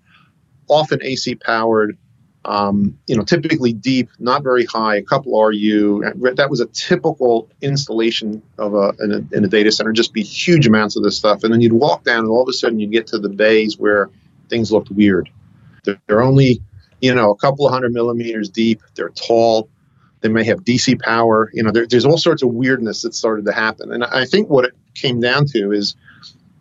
often 0.69 1.03
AC 1.03 1.35
powered 1.35 1.99
um, 2.45 2.99
you 3.07 3.17
know, 3.17 3.23
typically 3.23 3.73
deep, 3.73 4.09
not 4.19 4.43
very 4.43 4.65
high, 4.67 4.97
a 4.97 5.03
couple 5.03 5.41
RU. 5.41 6.05
That 6.35 6.51
was 6.51 6.61
a 6.61 6.67
typical 6.67 7.49
installation 7.63 8.43
of 8.59 8.75
a 8.75 8.93
in, 9.01 9.13
a 9.13 9.37
in, 9.37 9.45
a 9.45 9.49
data 9.49 9.73
center. 9.73 9.93
Just 9.93 10.13
be 10.13 10.23
huge 10.23 10.67
amounts 10.67 10.97
of 10.97 11.03
this 11.03 11.17
stuff, 11.17 11.43
and 11.43 11.53
then 11.53 11.61
you'd 11.61 11.73
walk 11.73 12.05
down, 12.05 12.21
and 12.21 12.29
all 12.29 12.43
of 12.43 12.49
a 12.49 12.53
sudden 12.53 12.79
you'd 12.79 12.93
get 12.93 13.07
to 13.09 13.19
the 13.19 13.29
bays 13.29 13.79
where 13.79 14.11
things 14.49 14.71
looked 14.71 14.91
weird. 14.91 15.31
They're, 15.85 16.01
they're 16.07 16.23
only, 16.23 16.61
you 17.01 17.15
know, 17.15 17.31
a 17.31 17.37
couple 17.37 17.67
of 17.67 17.73
hundred 17.73 17.93
millimeters 17.93 18.51
deep. 18.51 18.83
They're 18.95 19.11
tall. 19.11 19.69
They 20.21 20.29
may 20.29 20.45
have 20.45 20.65
DC 20.65 21.01
power. 21.01 21.51
You 21.55 21.63
know, 21.63 21.71
there, 21.71 21.87
there's 21.87 22.05
all 22.05 22.19
sorts 22.19 22.43
of 22.43 22.51
weirdness 22.51 23.03
that 23.03 23.15
started 23.15 23.47
to 23.47 23.53
happen, 23.53 23.91
and 23.91 24.05
I 24.05 24.27
think 24.27 24.51
what 24.51 24.67
it 24.67 24.75
came 24.95 25.21
down 25.21 25.47
to 25.47 25.73
is, 25.73 25.97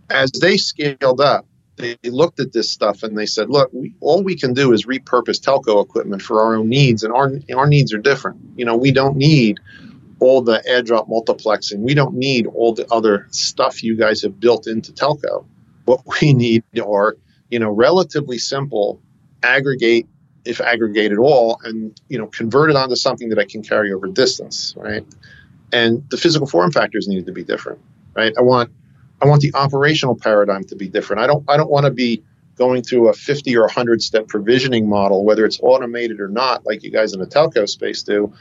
as 0.10 0.32
they 0.32 0.58
scaled 0.58 1.20
up, 1.20 1.46
they 1.76 1.98
looked 2.04 2.40
at 2.40 2.54
this 2.54 2.70
stuff 2.70 3.04
and 3.04 3.18
they 3.18 3.26
said, 3.26 3.50
look, 3.50 3.70
we, 3.74 3.94
all 4.00 4.24
we 4.24 4.36
can 4.36 4.54
do 4.54 4.74
is 4.74 4.86
repurpose 4.86 5.42
telco 5.42 5.84
equipment 5.84 6.22
for 6.22 6.42
our 6.42 6.56
own 6.56 6.70
needs, 6.70 7.04
and 7.04 7.14
our, 7.14 7.32
our 7.56 7.68
needs 7.68 7.94
are 7.94 8.00
different. 8.00 8.40
You 8.56 8.66
know, 8.66 8.76
we 8.76 8.92
don't 8.92 9.16
need 9.16 9.60
all 10.20 10.42
the 10.42 10.64
add 10.70 10.86
drop 10.86 11.08
multiplexing. 11.10 11.80
We 11.80 11.94
don't 11.94 12.16
need 12.16 12.48
all 12.48 12.74
the 12.74 12.92
other 12.92 13.28
stuff 13.32 13.84
you 13.84 13.98
guys 13.98 14.22
have 14.22 14.40
built 14.40 14.68
into 14.68 14.92
telco. 14.94 15.46
What 15.86 16.02
we 16.22 16.34
need 16.34 16.64
are, 16.80 17.18
you 17.50 17.60
know, 17.60 17.70
relatively 17.70 18.38
simple 18.38 19.02
aggregate, 19.42 20.08
if 20.46 20.62
aggregate 20.62 21.12
at 21.12 21.18
all, 21.18 21.60
and, 21.64 22.00
you 22.08 22.18
know, 22.18 22.28
convert 22.28 22.70
it 22.70 22.76
onto 22.76 22.96
something 22.96 23.30
that 23.30 23.40
I 23.40 23.46
can 23.46 23.64
carry 23.64 23.92
over 23.92 24.08
distance, 24.08 24.74
right? 24.78 25.06
And 25.72 26.08
the 26.10 26.18
physical 26.18 26.48
form 26.48 26.72
factors 26.72 27.08
need 27.08 27.26
to 27.26 27.32
be 27.32 27.44
different, 27.44 27.80
right? 28.14 28.34
I 28.38 28.42
want 28.42 28.72
I 29.24 29.28
want 29.28 29.42
the 29.42 29.54
operational 29.54 30.16
paradigm 30.16 30.66
to 30.66 30.76
be 30.76 30.90
different. 30.90 31.22
I 31.22 31.28
don't 31.28 31.50
I 31.50 31.56
don't 31.56 31.70
want 31.70 31.86
to 31.86 31.92
be 31.92 32.22
going 32.56 32.84
through 32.84 33.08
a 33.08 33.14
50 33.14 33.56
or 33.56 33.62
100 33.62 34.02
step 34.02 34.28
provisioning 34.28 34.88
model, 34.88 35.24
whether 35.24 35.46
it's 35.46 35.60
automated 35.64 36.20
or 36.20 36.28
not, 36.28 36.66
like 36.66 36.84
you 36.84 36.92
guys 36.92 37.14
in 37.14 37.20
the 37.20 37.26
telco 37.26 37.68
space 37.68 38.04
do. 38.04 38.34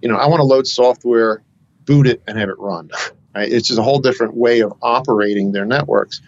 You 0.00 0.08
know, 0.08 0.16
I 0.16 0.26
want 0.26 0.40
to 0.40 0.44
load 0.44 0.66
software, 0.66 1.42
boot 1.84 2.06
it, 2.06 2.22
and 2.26 2.38
have 2.38 2.48
it 2.48 2.58
run. 2.58 2.90
Right? 3.36 3.50
It's 3.50 3.66
just 3.66 3.80
a 3.80 3.82
whole 3.82 3.98
different 3.98 4.36
way 4.36 4.60
of 4.60 4.72
operating 4.80 5.50
their 5.50 5.64
networks. 5.64 6.22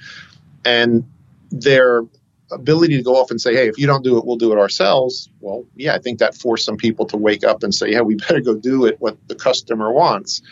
And 0.64 1.04
their 1.52 2.02
ability 2.50 2.96
to 2.96 3.02
go 3.04 3.14
off 3.14 3.30
and 3.30 3.40
say, 3.40 3.54
hey, 3.54 3.68
if 3.68 3.78
you 3.78 3.86
don't 3.86 4.02
do 4.02 4.18
it, 4.18 4.26
we'll 4.26 4.34
do 4.34 4.50
it 4.50 4.58
ourselves. 4.58 5.28
Well, 5.40 5.64
yeah, 5.76 5.94
I 5.94 6.00
think 6.00 6.18
that 6.18 6.34
forced 6.34 6.64
some 6.64 6.76
people 6.76 7.06
to 7.06 7.16
wake 7.16 7.44
up 7.44 7.62
and 7.62 7.72
say, 7.72 7.92
yeah, 7.92 8.00
we 8.00 8.16
better 8.16 8.40
go 8.40 8.56
do 8.56 8.86
it 8.86 9.00
what 9.00 9.16
the 9.28 9.36
customer 9.36 9.92
wants. 9.92 10.42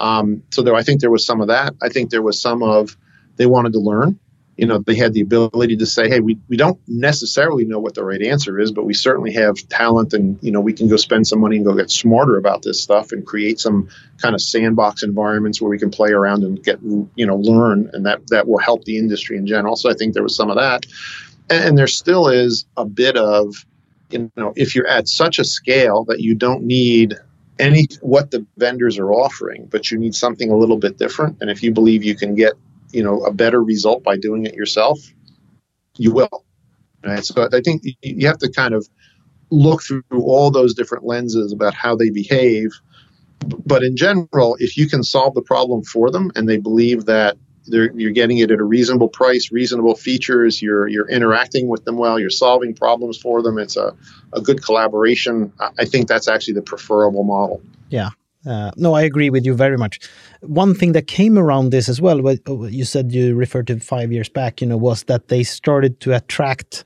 Um, 0.00 0.42
so 0.50 0.62
there, 0.62 0.74
I 0.74 0.82
think 0.82 1.00
there 1.00 1.10
was 1.10 1.24
some 1.24 1.40
of 1.40 1.48
that. 1.48 1.74
I 1.82 1.88
think 1.88 2.10
there 2.10 2.22
was 2.22 2.40
some 2.40 2.62
of 2.62 2.96
they 3.36 3.46
wanted 3.46 3.72
to 3.72 3.80
learn. 3.80 4.18
You 4.56 4.66
know, 4.66 4.78
they 4.78 4.94
had 4.94 5.14
the 5.14 5.20
ability 5.20 5.76
to 5.78 5.86
say, 5.86 6.08
"Hey, 6.08 6.20
we, 6.20 6.38
we 6.48 6.56
don't 6.56 6.78
necessarily 6.86 7.64
know 7.64 7.80
what 7.80 7.94
the 7.94 8.04
right 8.04 8.22
answer 8.22 8.60
is, 8.60 8.70
but 8.70 8.84
we 8.84 8.94
certainly 8.94 9.32
have 9.32 9.56
talent, 9.68 10.12
and 10.12 10.38
you 10.42 10.52
know, 10.52 10.60
we 10.60 10.72
can 10.72 10.88
go 10.88 10.96
spend 10.96 11.26
some 11.26 11.40
money 11.40 11.56
and 11.56 11.64
go 11.64 11.74
get 11.74 11.90
smarter 11.90 12.36
about 12.36 12.62
this 12.62 12.80
stuff 12.80 13.10
and 13.10 13.26
create 13.26 13.58
some 13.58 13.88
kind 14.18 14.32
of 14.32 14.40
sandbox 14.40 15.02
environments 15.02 15.60
where 15.60 15.70
we 15.70 15.78
can 15.78 15.90
play 15.90 16.10
around 16.10 16.44
and 16.44 16.62
get 16.62 16.80
you 16.82 17.26
know 17.26 17.36
learn, 17.36 17.90
and 17.94 18.06
that 18.06 18.28
that 18.28 18.46
will 18.46 18.58
help 18.58 18.84
the 18.84 18.96
industry 18.96 19.36
in 19.36 19.46
general." 19.46 19.74
So 19.74 19.90
I 19.90 19.94
think 19.94 20.14
there 20.14 20.22
was 20.22 20.36
some 20.36 20.50
of 20.50 20.56
that, 20.56 20.86
and, 21.50 21.64
and 21.64 21.78
there 21.78 21.88
still 21.88 22.28
is 22.28 22.64
a 22.76 22.84
bit 22.84 23.16
of 23.16 23.66
you 24.10 24.30
know, 24.36 24.52
if 24.56 24.74
you're 24.74 24.86
at 24.86 25.08
such 25.08 25.38
a 25.38 25.44
scale 25.44 26.04
that 26.04 26.20
you 26.20 26.34
don't 26.34 26.62
need 26.62 27.14
any 27.58 27.86
what 28.00 28.30
the 28.30 28.46
vendors 28.56 28.98
are 28.98 29.12
offering, 29.12 29.66
but 29.70 29.90
you 29.90 29.98
need 29.98 30.14
something 30.14 30.50
a 30.50 30.56
little 30.56 30.78
bit 30.78 30.98
different. 30.98 31.38
And 31.40 31.50
if 31.50 31.62
you 31.62 31.72
believe 31.72 32.02
you 32.02 32.16
can 32.16 32.34
get, 32.34 32.54
you 32.92 33.02
know, 33.02 33.20
a 33.20 33.32
better 33.32 33.62
result 33.62 34.02
by 34.02 34.16
doing 34.16 34.46
it 34.46 34.54
yourself, 34.54 34.98
you 35.96 36.12
will. 36.12 36.44
Right. 37.04 37.24
So 37.24 37.48
I 37.52 37.60
think 37.60 37.82
you 38.02 38.26
have 38.26 38.38
to 38.38 38.50
kind 38.50 38.74
of 38.74 38.88
look 39.50 39.82
through 39.82 40.02
all 40.10 40.50
those 40.50 40.74
different 40.74 41.04
lenses 41.04 41.52
about 41.52 41.74
how 41.74 41.94
they 41.94 42.10
behave. 42.10 42.70
But 43.66 43.82
in 43.82 43.94
general, 43.96 44.56
if 44.58 44.76
you 44.76 44.88
can 44.88 45.02
solve 45.02 45.34
the 45.34 45.42
problem 45.42 45.82
for 45.84 46.10
them 46.10 46.32
and 46.34 46.48
they 46.48 46.56
believe 46.56 47.04
that 47.04 47.36
you're 47.66 48.12
getting 48.12 48.38
it 48.38 48.50
at 48.50 48.60
a 48.60 48.64
reasonable 48.64 49.08
price, 49.08 49.50
reasonable 49.50 49.94
features. 49.94 50.60
You're 50.60 50.86
you're 50.88 51.08
interacting 51.08 51.68
with 51.68 51.84
them 51.84 51.96
well. 51.96 52.18
You're 52.18 52.30
solving 52.30 52.74
problems 52.74 53.18
for 53.18 53.42
them. 53.42 53.58
It's 53.58 53.76
a, 53.76 53.94
a 54.32 54.40
good 54.40 54.62
collaboration. 54.62 55.52
I 55.78 55.84
think 55.84 56.08
that's 56.08 56.28
actually 56.28 56.54
the 56.54 56.62
preferable 56.62 57.24
model. 57.24 57.62
Yeah. 57.88 58.10
Uh, 58.46 58.70
no, 58.76 58.92
I 58.92 59.02
agree 59.02 59.30
with 59.30 59.46
you 59.46 59.54
very 59.54 59.78
much. 59.78 60.00
One 60.40 60.74
thing 60.74 60.92
that 60.92 61.06
came 61.06 61.38
around 61.38 61.70
this 61.70 61.88
as 61.88 62.00
well, 62.00 62.20
what 62.20 62.40
you 62.46 62.84
said 62.84 63.10
you 63.10 63.34
referred 63.34 63.66
to 63.68 63.80
five 63.80 64.12
years 64.12 64.28
back, 64.28 64.60
you 64.60 64.66
know, 64.66 64.76
was 64.76 65.04
that 65.04 65.28
they 65.28 65.42
started 65.42 66.00
to 66.00 66.14
attract 66.14 66.84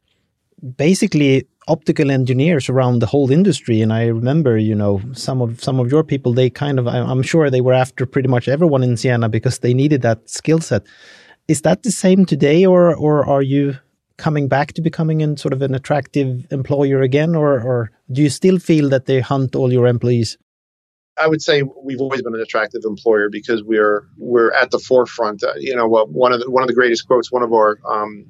basically 0.76 1.48
optical 1.68 2.10
engineers 2.10 2.68
around 2.68 2.98
the 2.98 3.06
whole 3.06 3.30
industry. 3.30 3.80
And 3.80 3.92
i 3.92 4.06
remember 4.06 4.58
you 4.58 4.74
know 4.74 5.00
some 5.12 5.40
of 5.40 5.62
some 5.62 5.78
of 5.80 5.90
your 5.90 6.04
people 6.04 6.32
they 6.32 6.50
kind 6.50 6.78
of 6.78 6.86
i'm 6.86 7.22
sure 7.22 7.50
they 7.50 7.60
were 7.60 7.72
after 7.72 8.06
pretty 8.06 8.28
much 8.28 8.48
everyone 8.48 8.82
in 8.82 8.94
Ciena 8.94 9.30
because 9.30 9.58
they 9.60 9.74
needed 9.74 10.02
that 10.02 10.28
skill 10.28 10.60
set. 10.60 10.86
Is 11.46 11.62
that 11.62 11.82
the 11.82 11.90
same 11.90 12.24
today 12.26 12.66
or 12.66 12.94
or 12.94 13.26
are 13.26 13.42
you 13.42 13.78
coming 14.18 14.48
back 14.48 14.72
to 14.74 14.82
becoming 14.82 15.22
an 15.22 15.36
sort 15.36 15.54
of 15.54 15.62
an 15.62 15.74
attractive 15.74 16.46
employer 16.50 17.00
again? 17.00 17.34
Or 17.34 17.60
or 17.60 17.90
do 18.12 18.22
you 18.22 18.30
still 18.30 18.58
feel 18.58 18.88
that 18.90 19.06
they 19.06 19.20
hunt 19.20 19.54
all 19.56 19.72
your 19.72 19.86
employees? 19.86 20.36
I 21.20 21.26
would 21.26 21.42
say 21.42 21.62
we've 21.82 22.00
always 22.00 22.22
been 22.22 22.34
an 22.34 22.40
attractive 22.40 22.82
employer 22.84 23.28
because 23.30 23.62
we're 23.62 24.06
we're 24.18 24.52
at 24.52 24.70
the 24.70 24.78
forefront. 24.78 25.42
Uh, 25.42 25.54
you 25.56 25.74
know, 25.74 25.88
one 25.88 26.32
of 26.32 26.40
the 26.40 26.50
one 26.50 26.62
of 26.62 26.68
the 26.68 26.74
greatest 26.74 27.06
quotes 27.06 27.32
one 27.32 27.42
of 27.42 27.52
our 27.52 27.78
um, 27.88 28.26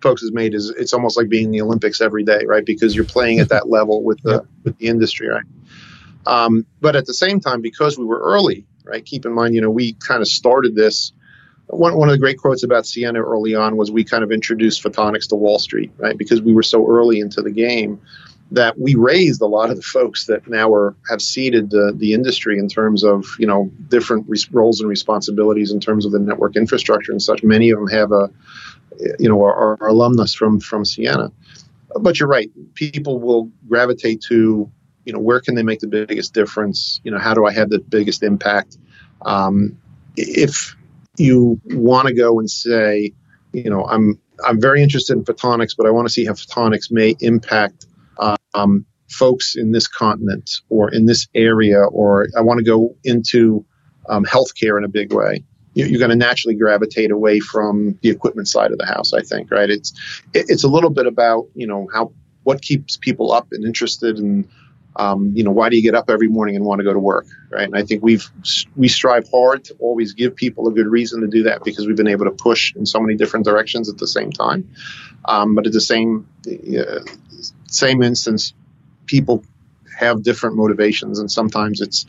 folks 0.00 0.22
has 0.22 0.32
made 0.32 0.54
is 0.54 0.70
it's 0.70 0.92
almost 0.92 1.16
like 1.16 1.28
being 1.28 1.46
in 1.46 1.50
the 1.50 1.62
Olympics 1.62 2.00
every 2.00 2.24
day, 2.24 2.44
right? 2.46 2.64
Because 2.64 2.94
you're 2.94 3.04
playing 3.04 3.40
at 3.40 3.48
that 3.50 3.68
level 3.76 4.02
with 4.02 4.22
the 4.22 4.46
with 4.64 4.76
the 4.78 4.86
industry, 4.86 5.28
right? 5.28 5.44
Um, 6.26 6.66
but 6.80 6.96
at 6.96 7.06
the 7.06 7.14
same 7.14 7.40
time, 7.40 7.62
because 7.62 7.98
we 7.98 8.04
were 8.04 8.20
early, 8.20 8.66
right? 8.84 9.04
Keep 9.04 9.26
in 9.26 9.32
mind, 9.32 9.54
you 9.54 9.60
know, 9.60 9.70
we 9.70 9.94
kind 9.94 10.20
of 10.20 10.28
started 10.28 10.74
this. 10.74 11.12
One, 11.68 11.96
one 11.96 12.08
of 12.08 12.12
the 12.12 12.18
great 12.18 12.38
quotes 12.38 12.62
about 12.62 12.84
Ciena 12.84 13.16
early 13.16 13.54
on 13.54 13.76
was 13.76 13.90
we 13.90 14.02
kind 14.02 14.24
of 14.24 14.32
introduced 14.32 14.82
photonics 14.82 15.28
to 15.28 15.34
Wall 15.36 15.58
Street, 15.58 15.90
right? 15.98 16.16
Because 16.16 16.40
we 16.40 16.54
were 16.54 16.62
so 16.62 16.88
early 16.88 17.20
into 17.20 17.42
the 17.42 17.50
game 17.50 18.00
that 18.50 18.78
we 18.78 18.94
raised 18.94 19.42
a 19.42 19.46
lot 19.46 19.70
of 19.70 19.76
the 19.76 19.82
folks 19.82 20.26
that 20.26 20.48
now 20.48 20.72
are 20.72 20.96
have 21.08 21.20
seeded 21.20 21.70
the, 21.70 21.92
the 21.94 22.14
industry 22.14 22.58
in 22.58 22.68
terms 22.68 23.04
of 23.04 23.26
you 23.38 23.46
know 23.46 23.70
different 23.88 24.26
roles 24.50 24.80
and 24.80 24.88
responsibilities 24.88 25.72
in 25.72 25.80
terms 25.80 26.06
of 26.06 26.12
the 26.12 26.18
network 26.18 26.56
infrastructure 26.56 27.12
and 27.12 27.22
such. 27.22 27.42
Many 27.42 27.70
of 27.70 27.78
them 27.78 27.88
have 27.88 28.12
a 28.12 28.30
you 29.18 29.28
know, 29.28 29.40
our, 29.42 29.80
our 29.80 29.88
alumnus 29.88 30.34
from 30.34 30.60
from 30.60 30.84
Ciena. 30.84 31.32
But 32.00 32.20
you're 32.20 32.28
right. 32.28 32.50
People 32.74 33.18
will 33.18 33.50
gravitate 33.68 34.20
to, 34.28 34.70
you 35.04 35.12
know, 35.12 35.18
where 35.18 35.40
can 35.40 35.54
they 35.54 35.62
make 35.62 35.80
the 35.80 35.86
biggest 35.86 36.34
difference? 36.34 37.00
You 37.02 37.10
know, 37.10 37.18
how 37.18 37.34
do 37.34 37.46
I 37.46 37.52
have 37.52 37.70
the 37.70 37.78
biggest 37.78 38.22
impact? 38.22 38.76
Um, 39.22 39.78
if 40.16 40.76
you 41.16 41.60
want 41.64 42.08
to 42.08 42.14
go 42.14 42.38
and 42.38 42.50
say, 42.50 43.12
you 43.52 43.70
know, 43.70 43.84
I'm 43.86 44.18
I'm 44.46 44.60
very 44.60 44.82
interested 44.82 45.16
in 45.16 45.24
photonics, 45.24 45.74
but 45.76 45.86
I 45.86 45.90
want 45.90 46.06
to 46.06 46.12
see 46.12 46.24
how 46.24 46.32
photonics 46.32 46.90
may 46.90 47.16
impact 47.20 47.86
um, 48.54 48.84
folks 49.08 49.56
in 49.56 49.72
this 49.72 49.86
continent 49.86 50.60
or 50.68 50.92
in 50.92 51.06
this 51.06 51.28
area, 51.34 51.82
or 51.84 52.28
I 52.36 52.40
want 52.42 52.58
to 52.58 52.64
go 52.64 52.94
into 53.04 53.64
um, 54.08 54.24
healthcare 54.24 54.78
in 54.78 54.84
a 54.84 54.88
big 54.88 55.12
way 55.12 55.44
you're 55.86 55.98
going 55.98 56.10
to 56.10 56.16
naturally 56.16 56.54
gravitate 56.54 57.10
away 57.10 57.40
from 57.40 57.98
the 58.02 58.10
equipment 58.10 58.48
side 58.48 58.72
of 58.72 58.78
the 58.78 58.86
house. 58.86 59.12
I 59.12 59.22
think, 59.22 59.50
right? 59.50 59.70
It's 59.70 59.92
it's 60.34 60.64
a 60.64 60.68
little 60.68 60.90
bit 60.90 61.06
about 61.06 61.46
you 61.54 61.66
know 61.66 61.88
how 61.92 62.12
what 62.42 62.62
keeps 62.62 62.96
people 62.96 63.32
up 63.32 63.48
and 63.52 63.64
interested 63.64 64.18
and 64.18 64.48
um, 64.96 65.32
you 65.34 65.44
know 65.44 65.50
why 65.50 65.68
do 65.68 65.76
you 65.76 65.82
get 65.82 65.94
up 65.94 66.10
every 66.10 66.28
morning 66.28 66.56
and 66.56 66.64
want 66.64 66.80
to 66.80 66.84
go 66.84 66.92
to 66.92 66.98
work 66.98 67.26
right 67.50 67.64
and 67.64 67.76
i 67.76 67.84
think 67.84 68.02
we've 68.02 68.28
we 68.74 68.88
strive 68.88 69.28
hard 69.30 69.62
to 69.64 69.74
always 69.78 70.12
give 70.14 70.34
people 70.34 70.66
a 70.66 70.72
good 70.72 70.86
reason 70.86 71.20
to 71.20 71.28
do 71.28 71.42
that 71.42 71.62
because 71.62 71.86
we've 71.86 71.96
been 71.96 72.08
able 72.08 72.24
to 72.24 72.30
push 72.30 72.74
in 72.74 72.84
so 72.86 72.98
many 72.98 73.14
different 73.14 73.44
directions 73.44 73.88
at 73.88 73.98
the 73.98 74.06
same 74.06 74.32
time 74.32 74.68
um, 75.26 75.54
but 75.54 75.66
at 75.66 75.72
the 75.72 75.80
same 75.80 76.26
uh, 76.48 77.00
same 77.66 78.02
instance 78.02 78.54
people 79.06 79.44
have 79.96 80.22
different 80.22 80.56
motivations 80.56 81.18
and 81.18 81.30
sometimes 81.30 81.80
it's 81.80 82.06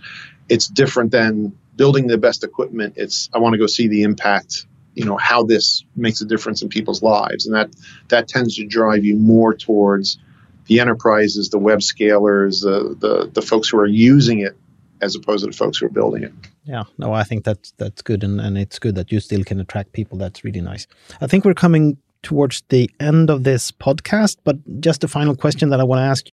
it's 0.48 0.68
different 0.68 1.12
than 1.12 1.56
building 1.80 2.08
the 2.08 2.18
best 2.18 2.44
equipment. 2.44 2.94
It's 2.98 3.30
I 3.34 3.38
want 3.40 3.54
to 3.54 3.58
go 3.58 3.66
see 3.66 3.88
the 3.88 4.04
impact, 4.04 4.66
you 4.96 5.06
know, 5.06 5.16
how 5.16 5.44
this 5.44 5.86
makes 5.96 6.20
a 6.20 6.26
difference 6.26 6.62
in 6.62 6.68
people's 6.68 7.02
lives, 7.02 7.46
and 7.46 7.56
that 7.56 7.70
that 8.10 8.28
tends 8.28 8.58
to 8.58 8.66
drive 8.68 9.06
you 9.06 9.16
more 9.16 9.54
towards 9.56 10.20
the 10.66 10.82
enterprises, 10.82 11.50
the 11.50 11.58
web 11.58 11.80
scalers, 11.80 12.62
the 12.62 12.96
the, 13.04 13.32
the 13.32 13.42
folks 13.42 13.70
who 13.70 13.80
are 13.80 13.88
using 13.88 14.40
it, 14.40 14.56
as 15.02 15.16
opposed 15.16 15.46
to 15.46 15.52
the 15.52 15.58
folks 15.58 15.78
who 15.78 15.86
are 15.86 15.96
building 16.02 16.24
it. 16.24 16.34
Yeah, 16.66 16.84
no, 16.98 17.14
I 17.14 17.24
think 17.24 17.46
that's 17.46 17.72
that's 17.78 18.02
good, 18.02 18.26
and, 18.26 18.42
and 18.42 18.58
it's 18.58 18.78
good 18.78 18.96
that 18.96 19.10
you 19.12 19.22
still 19.22 19.46
can 19.46 19.60
attract 19.62 19.94
people. 19.94 20.18
That's 20.18 20.44
really 20.44 20.62
nice. 20.62 20.86
I 21.22 21.28
think 21.28 21.46
we're 21.46 21.54
coming 21.54 21.98
towards 22.24 22.62
the 22.68 22.92
end 23.00 23.30
of 23.30 23.46
this 23.46 23.72
podcast, 23.72 24.36
but 24.44 24.58
just 24.82 25.06
a 25.06 25.08
final 25.08 25.36
question 25.36 25.70
that 25.70 25.80
I 25.80 25.86
want 25.86 26.00
to 26.00 26.04
ask 26.04 26.26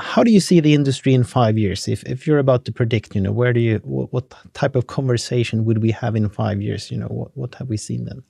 how 0.00 0.24
do 0.24 0.30
you 0.30 0.40
see 0.40 0.60
the 0.60 0.74
industry 0.74 1.14
in 1.14 1.24
five 1.24 1.58
years? 1.58 1.86
If 1.86 2.02
if 2.04 2.26
you're 2.26 2.38
about 2.38 2.64
to 2.64 2.72
predict, 2.72 3.14
you 3.14 3.20
know, 3.20 3.32
where 3.32 3.52
do 3.52 3.60
you 3.60 3.80
what, 3.84 4.12
what 4.12 4.34
type 4.54 4.74
of 4.76 4.86
conversation 4.86 5.64
would 5.64 5.82
we 5.82 5.90
have 5.92 6.16
in 6.16 6.28
five 6.28 6.60
years? 6.60 6.90
You 6.90 6.98
know, 6.98 7.06
what 7.06 7.36
what 7.36 7.54
have 7.56 7.68
we 7.68 7.76
seen 7.76 8.04
then? 8.04 8.22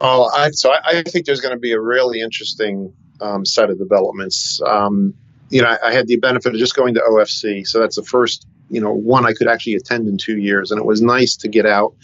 Oh, 0.00 0.30
I, 0.34 0.50
so 0.50 0.72
I, 0.72 0.80
I, 0.84 1.02
think 1.04 1.26
there's 1.26 1.40
going 1.40 1.54
to 1.54 1.60
be 1.60 1.70
a 1.70 1.80
really 1.80 2.20
interesting 2.20 2.92
um, 3.20 3.44
set 3.44 3.70
of 3.70 3.78
developments. 3.78 4.60
Um, 4.66 5.14
you 5.48 5.62
know, 5.62 5.68
I, 5.68 5.88
I, 5.88 5.92
had 5.92 6.08
the 6.08 6.16
benefit 6.16 6.52
of 6.52 6.58
just 6.58 6.74
going 6.74 6.94
to 6.94 7.00
OFC, 7.00 7.64
so 7.64 7.78
that's 7.78 7.94
the 7.94 8.02
first 8.02 8.46
you 8.68 8.80
know 8.80 8.92
one 8.92 9.24
I 9.24 9.32
could 9.32 9.48
actually 9.48 9.74
attend 9.74 10.08
in 10.08 10.18
two 10.18 10.38
years, 10.38 10.70
and 10.70 10.78
it 10.80 10.84
was 10.84 11.00
nice 11.00 11.36
to 11.36 11.48
get 11.48 11.66
out 11.66 11.94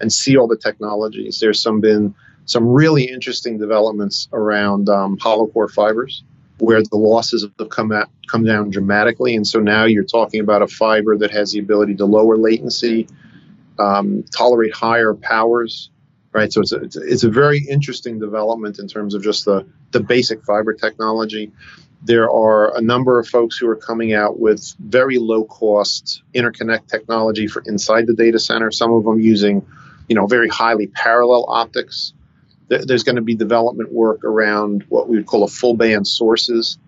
and 0.00 0.12
see 0.12 0.36
all 0.36 0.46
the 0.46 0.58
technologies. 0.58 1.40
There's 1.40 1.60
some 1.60 1.80
been 1.80 2.14
some 2.44 2.66
really 2.68 3.04
interesting 3.04 3.58
developments 3.58 4.28
around 4.32 4.88
um, 4.88 5.18
hollow 5.18 5.46
core 5.48 5.68
fibers 5.68 6.22
where 6.58 6.82
the 6.82 6.96
losses 6.96 7.46
have 7.58 7.68
come 7.68 7.92
at, 7.92 8.08
come 8.28 8.44
down 8.44 8.70
dramatically, 8.70 9.36
and 9.36 9.46
so 9.46 9.60
now 9.60 9.84
you're 9.84 10.04
talking 10.04 10.40
about 10.40 10.62
a 10.62 10.66
fiber 10.66 11.16
that 11.18 11.30
has 11.30 11.52
the 11.52 11.58
ability 11.58 11.94
to 11.96 12.06
lower 12.06 12.36
latency, 12.36 13.06
um, 13.78 14.24
tolerate 14.34 14.74
higher 14.74 15.14
powers, 15.14 15.90
right? 16.32 16.52
So 16.52 16.60
it's 16.60 16.72
a, 16.72 16.76
it's 16.76 16.96
a, 16.96 17.02
it's 17.02 17.24
a 17.24 17.30
very 17.30 17.64
interesting 17.68 18.18
development 18.18 18.78
in 18.78 18.88
terms 18.88 19.14
of 19.14 19.22
just 19.22 19.44
the, 19.44 19.66
the 19.92 20.00
basic 20.00 20.44
fiber 20.44 20.72
technology. 20.72 21.52
There 22.02 22.30
are 22.30 22.76
a 22.76 22.80
number 22.80 23.18
of 23.18 23.26
folks 23.26 23.56
who 23.56 23.68
are 23.68 23.76
coming 23.76 24.12
out 24.12 24.38
with 24.38 24.74
very 24.78 25.18
low 25.18 25.44
cost 25.44 26.22
interconnect 26.34 26.88
technology 26.88 27.46
for 27.46 27.62
inside 27.66 28.06
the 28.06 28.14
data 28.14 28.38
center. 28.38 28.70
Some 28.70 28.92
of 28.92 29.04
them 29.04 29.18
using, 29.18 29.66
you 30.08 30.14
know, 30.14 30.26
very 30.26 30.48
highly 30.48 30.86
parallel 30.88 31.46
optics. 31.48 32.12
There's 32.68 33.04
going 33.04 33.16
to 33.16 33.22
be 33.22 33.34
development 33.34 33.92
work 33.92 34.24
around 34.24 34.84
what 34.88 35.08
we 35.08 35.16
would 35.16 35.26
call 35.26 35.44
a 35.44 35.48
full 35.48 35.74
band 35.74 36.06
sources. 36.06 36.78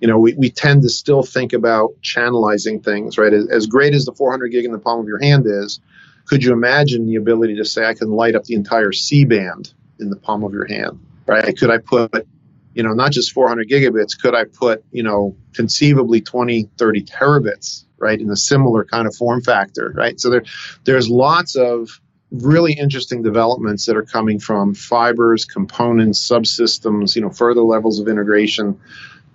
You 0.00 0.08
know, 0.08 0.18
we, 0.18 0.34
we 0.34 0.50
tend 0.50 0.82
to 0.82 0.88
still 0.88 1.22
think 1.22 1.52
about 1.52 1.90
channelizing 2.02 2.84
things, 2.84 3.18
right? 3.18 3.32
As, 3.32 3.48
as 3.48 3.66
great 3.66 3.94
as 3.94 4.04
the 4.04 4.12
400 4.12 4.48
gig 4.48 4.64
in 4.64 4.72
the 4.72 4.78
palm 4.78 5.00
of 5.00 5.06
your 5.06 5.20
hand 5.20 5.44
is, 5.46 5.80
could 6.26 6.44
you 6.44 6.52
imagine 6.52 7.06
the 7.06 7.16
ability 7.16 7.56
to 7.56 7.64
say 7.64 7.86
I 7.86 7.94
can 7.94 8.10
light 8.10 8.34
up 8.34 8.44
the 8.44 8.54
entire 8.54 8.92
C 8.92 9.24
band 9.24 9.72
in 9.98 10.10
the 10.10 10.16
palm 10.16 10.44
of 10.44 10.52
your 10.52 10.66
hand, 10.66 11.00
right? 11.26 11.56
Could 11.56 11.70
I 11.70 11.78
put, 11.78 12.26
you 12.74 12.82
know, 12.82 12.92
not 12.92 13.12
just 13.12 13.32
400 13.32 13.68
gigabits, 13.68 14.20
could 14.20 14.34
I 14.34 14.44
put, 14.44 14.84
you 14.92 15.02
know, 15.02 15.36
conceivably 15.54 16.20
20, 16.20 16.68
30 16.76 17.02
terabits, 17.04 17.84
right, 17.98 18.20
in 18.20 18.30
a 18.30 18.36
similar 18.36 18.84
kind 18.84 19.08
of 19.08 19.14
form 19.16 19.40
factor, 19.40 19.92
right? 19.96 20.20
So 20.20 20.30
there, 20.30 20.42
there's 20.84 21.08
lots 21.08 21.56
of 21.56 22.00
really 22.30 22.74
interesting 22.74 23.22
developments 23.22 23.86
that 23.86 23.96
are 23.96 24.02
coming 24.02 24.38
from 24.38 24.74
fibers, 24.74 25.44
components, 25.44 26.26
subsystems, 26.26 27.16
you 27.16 27.22
know, 27.22 27.30
further 27.30 27.62
levels 27.62 28.00
of 28.00 28.08
integration. 28.08 28.78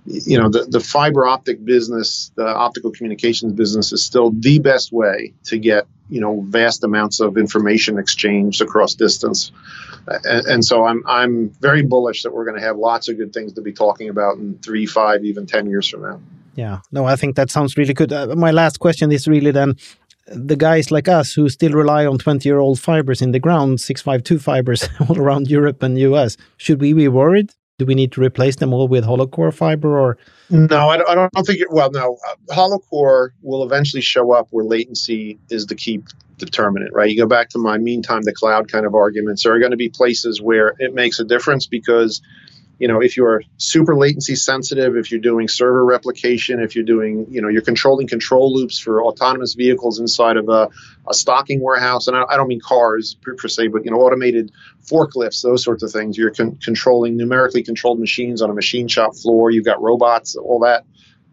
You 0.06 0.38
know 0.38 0.50
the, 0.50 0.66
the 0.66 0.82
fiber 0.82 1.26
optic 1.26 1.64
business 1.64 2.30
the 2.36 2.46
optical 2.46 2.92
communications 2.92 3.54
business 3.54 3.94
is 3.94 4.04
still 4.04 4.32
the 4.32 4.60
best 4.60 4.92
way 4.92 5.34
to 5.46 5.58
get 5.58 5.88
you 6.10 6.20
know 6.20 6.42
vast 6.42 6.84
amounts 6.84 7.22
of 7.22 7.38
information 7.38 7.98
exchanged 7.98 8.62
across 8.62 8.96
distance. 8.96 9.54
And, 10.26 10.46
and 10.46 10.66
so 10.66 10.86
i'm 10.86 11.04
i'm 11.08 11.52
very 11.62 11.84
bullish 11.84 12.24
that 12.24 12.34
we're 12.34 12.44
going 12.44 12.60
to 12.60 12.66
have 12.66 12.76
lots 12.76 13.08
of 13.08 13.16
good 13.16 13.32
things 13.32 13.54
to 13.54 13.62
be 13.62 13.72
talking 13.72 14.10
about 14.10 14.38
in 14.38 14.58
three 14.60 14.86
five 14.86 15.24
even 15.24 15.46
ten 15.46 15.68
years 15.68 15.88
from 15.88 16.02
now. 16.02 16.20
Yeah. 16.56 16.80
No 16.92 17.06
i 17.06 17.16
think 17.16 17.38
that 17.38 17.50
sounds 17.50 17.78
really 17.78 17.94
good. 17.94 18.12
Uh, 18.12 18.36
my 18.36 18.52
last 18.52 18.82
question 18.82 19.10
is 19.14 19.26
really 19.26 19.52
then 19.52 19.78
the 20.28 20.56
guys 20.56 20.92
like 20.92 21.08
us 21.08 21.34
who 21.34 21.50
still 21.50 21.72
rely 21.72 22.06
on 22.06 22.18
20 22.18 22.48
year 22.48 22.60
old 22.60 22.80
fibers 22.80 23.22
in 23.22 23.32
the 23.32 23.40
ground 23.40 23.82
652 23.82 24.40
fibers 24.40 24.88
all 25.10 25.18
around 25.20 25.50
europe 25.50 25.84
and 25.84 25.98
us 25.98 26.38
should 26.58 26.80
we 26.82 26.94
be 26.94 27.08
worried? 27.08 27.52
Do 27.80 27.88
we 27.88 27.96
need 27.96 28.12
to 28.14 28.22
replace 28.22 28.58
them 28.58 28.72
all 28.72 28.88
with 28.88 29.04
hollow 29.04 29.26
core 29.26 29.52
fiber 29.52 30.00
or? 30.00 30.18
No 30.50 30.90
i 30.90 30.98
don't, 30.98 31.10
I 31.10 31.16
don't 31.16 31.46
think 31.46 31.60
it, 31.60 31.72
well 31.72 31.92
no 31.92 32.18
uh, 32.28 32.54
hollow 32.54 32.80
core 32.80 33.34
will 33.42 33.64
eventually 33.64 34.02
show 34.02 34.32
up 34.32 34.48
where 34.52 34.66
latency 34.66 35.40
is 35.50 35.66
the 35.66 35.76
key 35.76 36.04
determinant 36.38 36.94
right? 36.94 37.10
You 37.10 37.18
go 37.18 37.28
back 37.28 37.50
to 37.50 37.60
my 37.60 37.78
mean 37.78 38.02
time 38.02 38.22
cloud 38.36 38.72
kind 38.72 38.86
of 38.86 38.96
arguments 38.96 39.44
there 39.44 39.54
are 39.54 39.60
going 39.60 39.72
to 39.72 39.78
be 39.78 39.90
places 39.90 40.42
where 40.42 40.76
it 40.80 40.94
makes 40.94 41.20
a 41.20 41.26
difference 41.26 41.68
because 41.68 42.22
you 42.80 42.88
know 42.88 43.02
if 43.02 43.16
you're 43.16 43.44
super 43.58 43.96
latency 43.96 44.36
sensitive 44.36 44.96
if 44.96 45.12
you're 45.12 45.20
doing 45.20 45.48
server 45.48 45.86
replication 45.86 46.60
if 46.60 46.76
you're 46.76 46.84
doing 46.84 47.26
you 47.30 47.42
know 47.42 47.48
you're 47.48 47.62
controlling 47.62 48.08
control 48.08 48.54
loops 48.54 48.80
for 48.80 49.04
autonomous 49.04 49.54
vehicles 49.54 50.00
inside 50.00 50.38
of 50.38 50.50
a, 50.50 50.70
a 51.08 51.14
stocking 51.14 51.62
warehouse 51.62 52.08
and 52.08 52.18
I, 52.18 52.24
I 52.30 52.38
don't 52.38 52.48
mean 52.48 52.62
cars 52.62 53.16
per, 53.22 53.36
per, 53.36 53.48
se 53.48 53.68
but 53.68 53.86
you 53.86 53.92
know 53.92 53.98
automated 53.98 54.52
forklifts 54.86 55.42
those 55.42 55.64
sorts 55.64 55.84
of 55.84 55.92
things 55.92 56.18
you're 56.18 56.32
con- 56.32 56.58
controlling 56.64 57.16
numerically 57.16 57.64
controlled 57.64 58.00
machines 58.00 58.42
on 58.42 58.50
a 58.50 58.54
machine 58.54 58.88
shop 58.88 59.16
floor 59.16 59.52
you've 59.52 59.66
got 59.66 59.82
robots 59.82 60.36
all 60.36 60.60
that. 60.60 60.86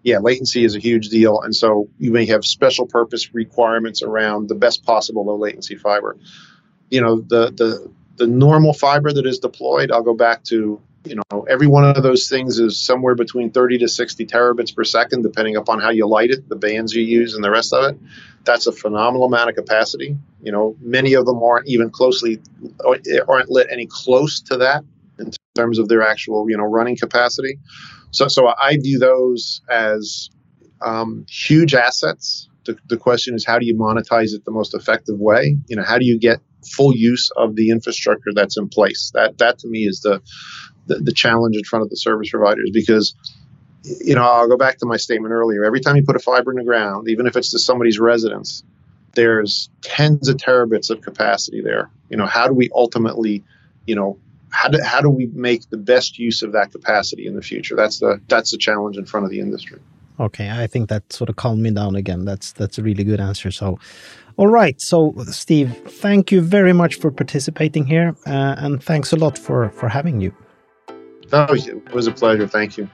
Yeah 0.03 0.19
latency 0.19 0.65
is 0.65 0.77
a 0.77 0.79
huge 0.79 1.09
deal 1.09 1.41
and 1.41 1.55
so 1.55 1.89
you 1.99 2.13
may 2.13 2.27
have 2.27 2.45
special 2.45 2.87
purpose 2.87 3.35
requirements 3.35 4.03
around 4.03 4.49
the 4.49 4.55
best 4.55 4.85
possible 4.85 5.25
low 5.25 5.37
latency 5.37 5.77
fiber. 5.77 6.17
You 6.91 7.01
know 7.01 7.21
the 7.21 7.51
the 7.51 7.91
the 8.17 8.27
normal 8.27 8.75
fiber 8.75 9.11
that 9.11 9.25
is 9.25 9.39
deployed 9.39 9.91
i'll 9.91 10.03
go 10.03 10.13
back 10.13 10.45
to 10.45 10.79
you 11.05 11.15
know 11.15 11.45
every 11.49 11.67
one 11.67 11.85
of 11.85 12.03
those 12.03 12.29
things 12.29 12.59
is 12.59 12.79
somewhere 12.79 13.15
between 13.15 13.51
30 13.51 13.79
to 13.79 13.89
60 13.89 14.27
terabits 14.27 14.75
per 14.75 14.85
second 14.85 15.23
depending 15.23 15.57
upon 15.57 15.81
how 15.81 15.91
you 15.91 16.07
light 16.07 16.31
it 16.31 16.49
the 16.49 16.57
bands 16.57 16.95
you 16.95 17.03
use 17.03 17.35
and 17.35 17.43
the 17.43 17.51
rest 17.51 17.73
of 17.73 17.93
it. 17.93 17.99
That's 18.45 18.67
a 18.67 18.73
phenomenal 18.73 19.25
amount 19.25 19.51
of 19.51 19.57
capacity. 19.57 20.17
You 20.43 20.53
know 20.53 20.77
many 20.81 21.15
of 21.15 21.25
them 21.27 21.43
aren't 21.43 21.69
even 21.69 21.91
closely 21.91 22.41
aren't 22.85 23.51
lit 23.51 23.69
any 23.71 23.87
close 23.87 24.41
to 24.43 24.59
that 24.59 24.85
in 25.19 25.31
terms 25.55 25.79
of 25.79 25.89
their 25.89 26.03
actual 26.03 26.49
you 26.49 26.57
know 26.57 26.65
running 26.65 26.97
capacity. 26.97 27.59
So 28.11 28.29
so 28.29 28.49
i 28.49 28.77
view 28.77 28.99
those 28.99 29.63
as 29.69 30.31
um, 30.83 31.27
huge 31.29 31.75
assets. 31.75 32.49
The, 32.65 32.77
the 32.89 32.97
question 32.97 33.35
is 33.35 33.47
how 33.47 33.59
do 33.59 33.67
you 33.67 33.75
monetize 33.75 34.33
it 34.35 34.45
the 34.45 34.51
most 34.51 34.75
effective 34.75 35.19
way? 35.19 35.57
You 35.69 35.77
know 35.77 35.85
how 35.85 35.99
do 35.99 36.05
you 36.05 36.19
get 36.19 36.41
full 36.77 36.95
use 36.95 37.31
of 37.37 37.57
the 37.57 37.71
infrastructure 37.71 38.33
that's 38.35 38.59
in 38.59 38.69
place? 38.69 39.11
That 39.15 39.39
that 39.39 39.59
to 39.61 39.69
me 39.69 39.81
is 39.81 40.01
the 40.01 40.21
the, 40.91 40.97
the 40.97 41.13
challenge 41.13 41.57
in 41.57 41.65
front 41.65 41.85
of 41.85 41.89
the 41.89 41.97
service 41.97 42.31
providers 42.31 42.71
because 42.73 43.15
you 43.85 44.15
know 44.15 44.23
i'll 44.23 44.49
go 44.49 44.59
back 44.59 44.77
to 44.79 44.87
my 44.87 44.99
statement 44.99 45.33
earlier. 45.33 45.65
Every 45.65 45.81
time 45.81 45.97
you 45.97 46.03
put 46.03 46.17
a 46.17 46.21
fiber 46.21 46.51
in 46.51 46.59
the 46.59 46.65
ground 46.65 47.09
even 47.09 47.27
if 47.27 47.37
it's 47.37 47.51
to 47.53 47.59
somebody's 47.59 47.99
residence 47.99 48.63
there's 49.15 49.71
tens 49.83 50.29
of 50.29 50.37
terabits 50.37 50.91
of 50.91 51.01
capacity 51.01 51.61
there. 51.61 51.91
You 52.11 52.17
know 52.17 52.27
how 52.27 52.47
do 52.47 52.55
we 52.55 52.71
ultimately 52.75 53.43
you 53.87 53.95
know 53.95 54.19
how 54.51 54.69
do, 54.69 54.83
how 54.83 55.01
do 55.01 55.09
we 55.09 55.27
make 55.27 55.69
the 55.71 55.77
best 55.77 56.19
use 56.19 56.43
of 56.43 56.53
that 56.53 56.73
capacity 56.73 57.27
in 57.27 57.37
the 57.37 57.43
future? 57.43 57.77
That's 57.77 58.01
the 58.01 58.21
that's 58.29 58.51
the 58.51 58.59
challenge 58.59 58.97
in 58.97 59.07
front 59.07 59.25
of 59.25 59.31
the 59.31 59.41
industry. 59.41 59.81
Okay 60.19 60.51
i 60.51 60.67
think 60.67 60.91
that 60.91 61.11
sort 61.13 61.31
of 61.31 61.37
calmed 61.37 61.63
me 61.63 61.71
down 61.71 61.95
again. 61.97 62.25
That's 62.25 62.53
that's 62.53 62.79
a 62.79 62.83
really 62.83 63.05
good 63.05 63.21
answer. 63.21 63.51
So 63.51 63.79
all 64.37 64.49
right. 64.49 64.81
So 64.81 65.15
steve 65.31 65.75
thank 65.87 66.31
you 66.33 66.41
very 66.41 66.73
much 66.73 66.97
for 66.97 67.11
participating 67.11 67.87
here 67.87 68.15
uh, 68.27 68.55
and 68.59 68.83
thanks 68.83 69.13
a 69.13 69.17
lot 69.17 69.39
for 69.39 69.71
for 69.71 69.89
having 69.89 70.21
you 70.21 70.35
it 71.33 71.93
was 71.93 72.07
a 72.07 72.13
pleasure. 72.13 72.47
Thank 72.47 72.77
you. 72.77 72.89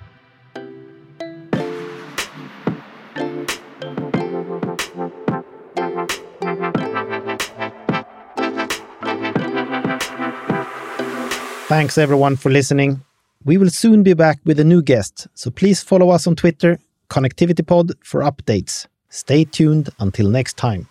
Thanks 11.68 11.98
everyone 11.98 12.36
for 12.36 12.50
listening. 12.50 13.02
We 13.44 13.58
will 13.58 13.70
soon 13.70 14.02
be 14.02 14.14
back 14.14 14.38
with 14.44 14.60
a 14.60 14.64
new 14.64 14.82
guest, 14.82 15.26
so 15.34 15.50
please 15.50 15.82
follow 15.82 16.10
us 16.10 16.26
on 16.26 16.36
Twitter, 16.36 16.78
ConnectivityPod, 17.10 17.92
for 18.04 18.22
updates. 18.22 18.86
Stay 19.08 19.44
tuned 19.44 19.90
until 19.98 20.28
next 20.28 20.56
time. 20.56 20.88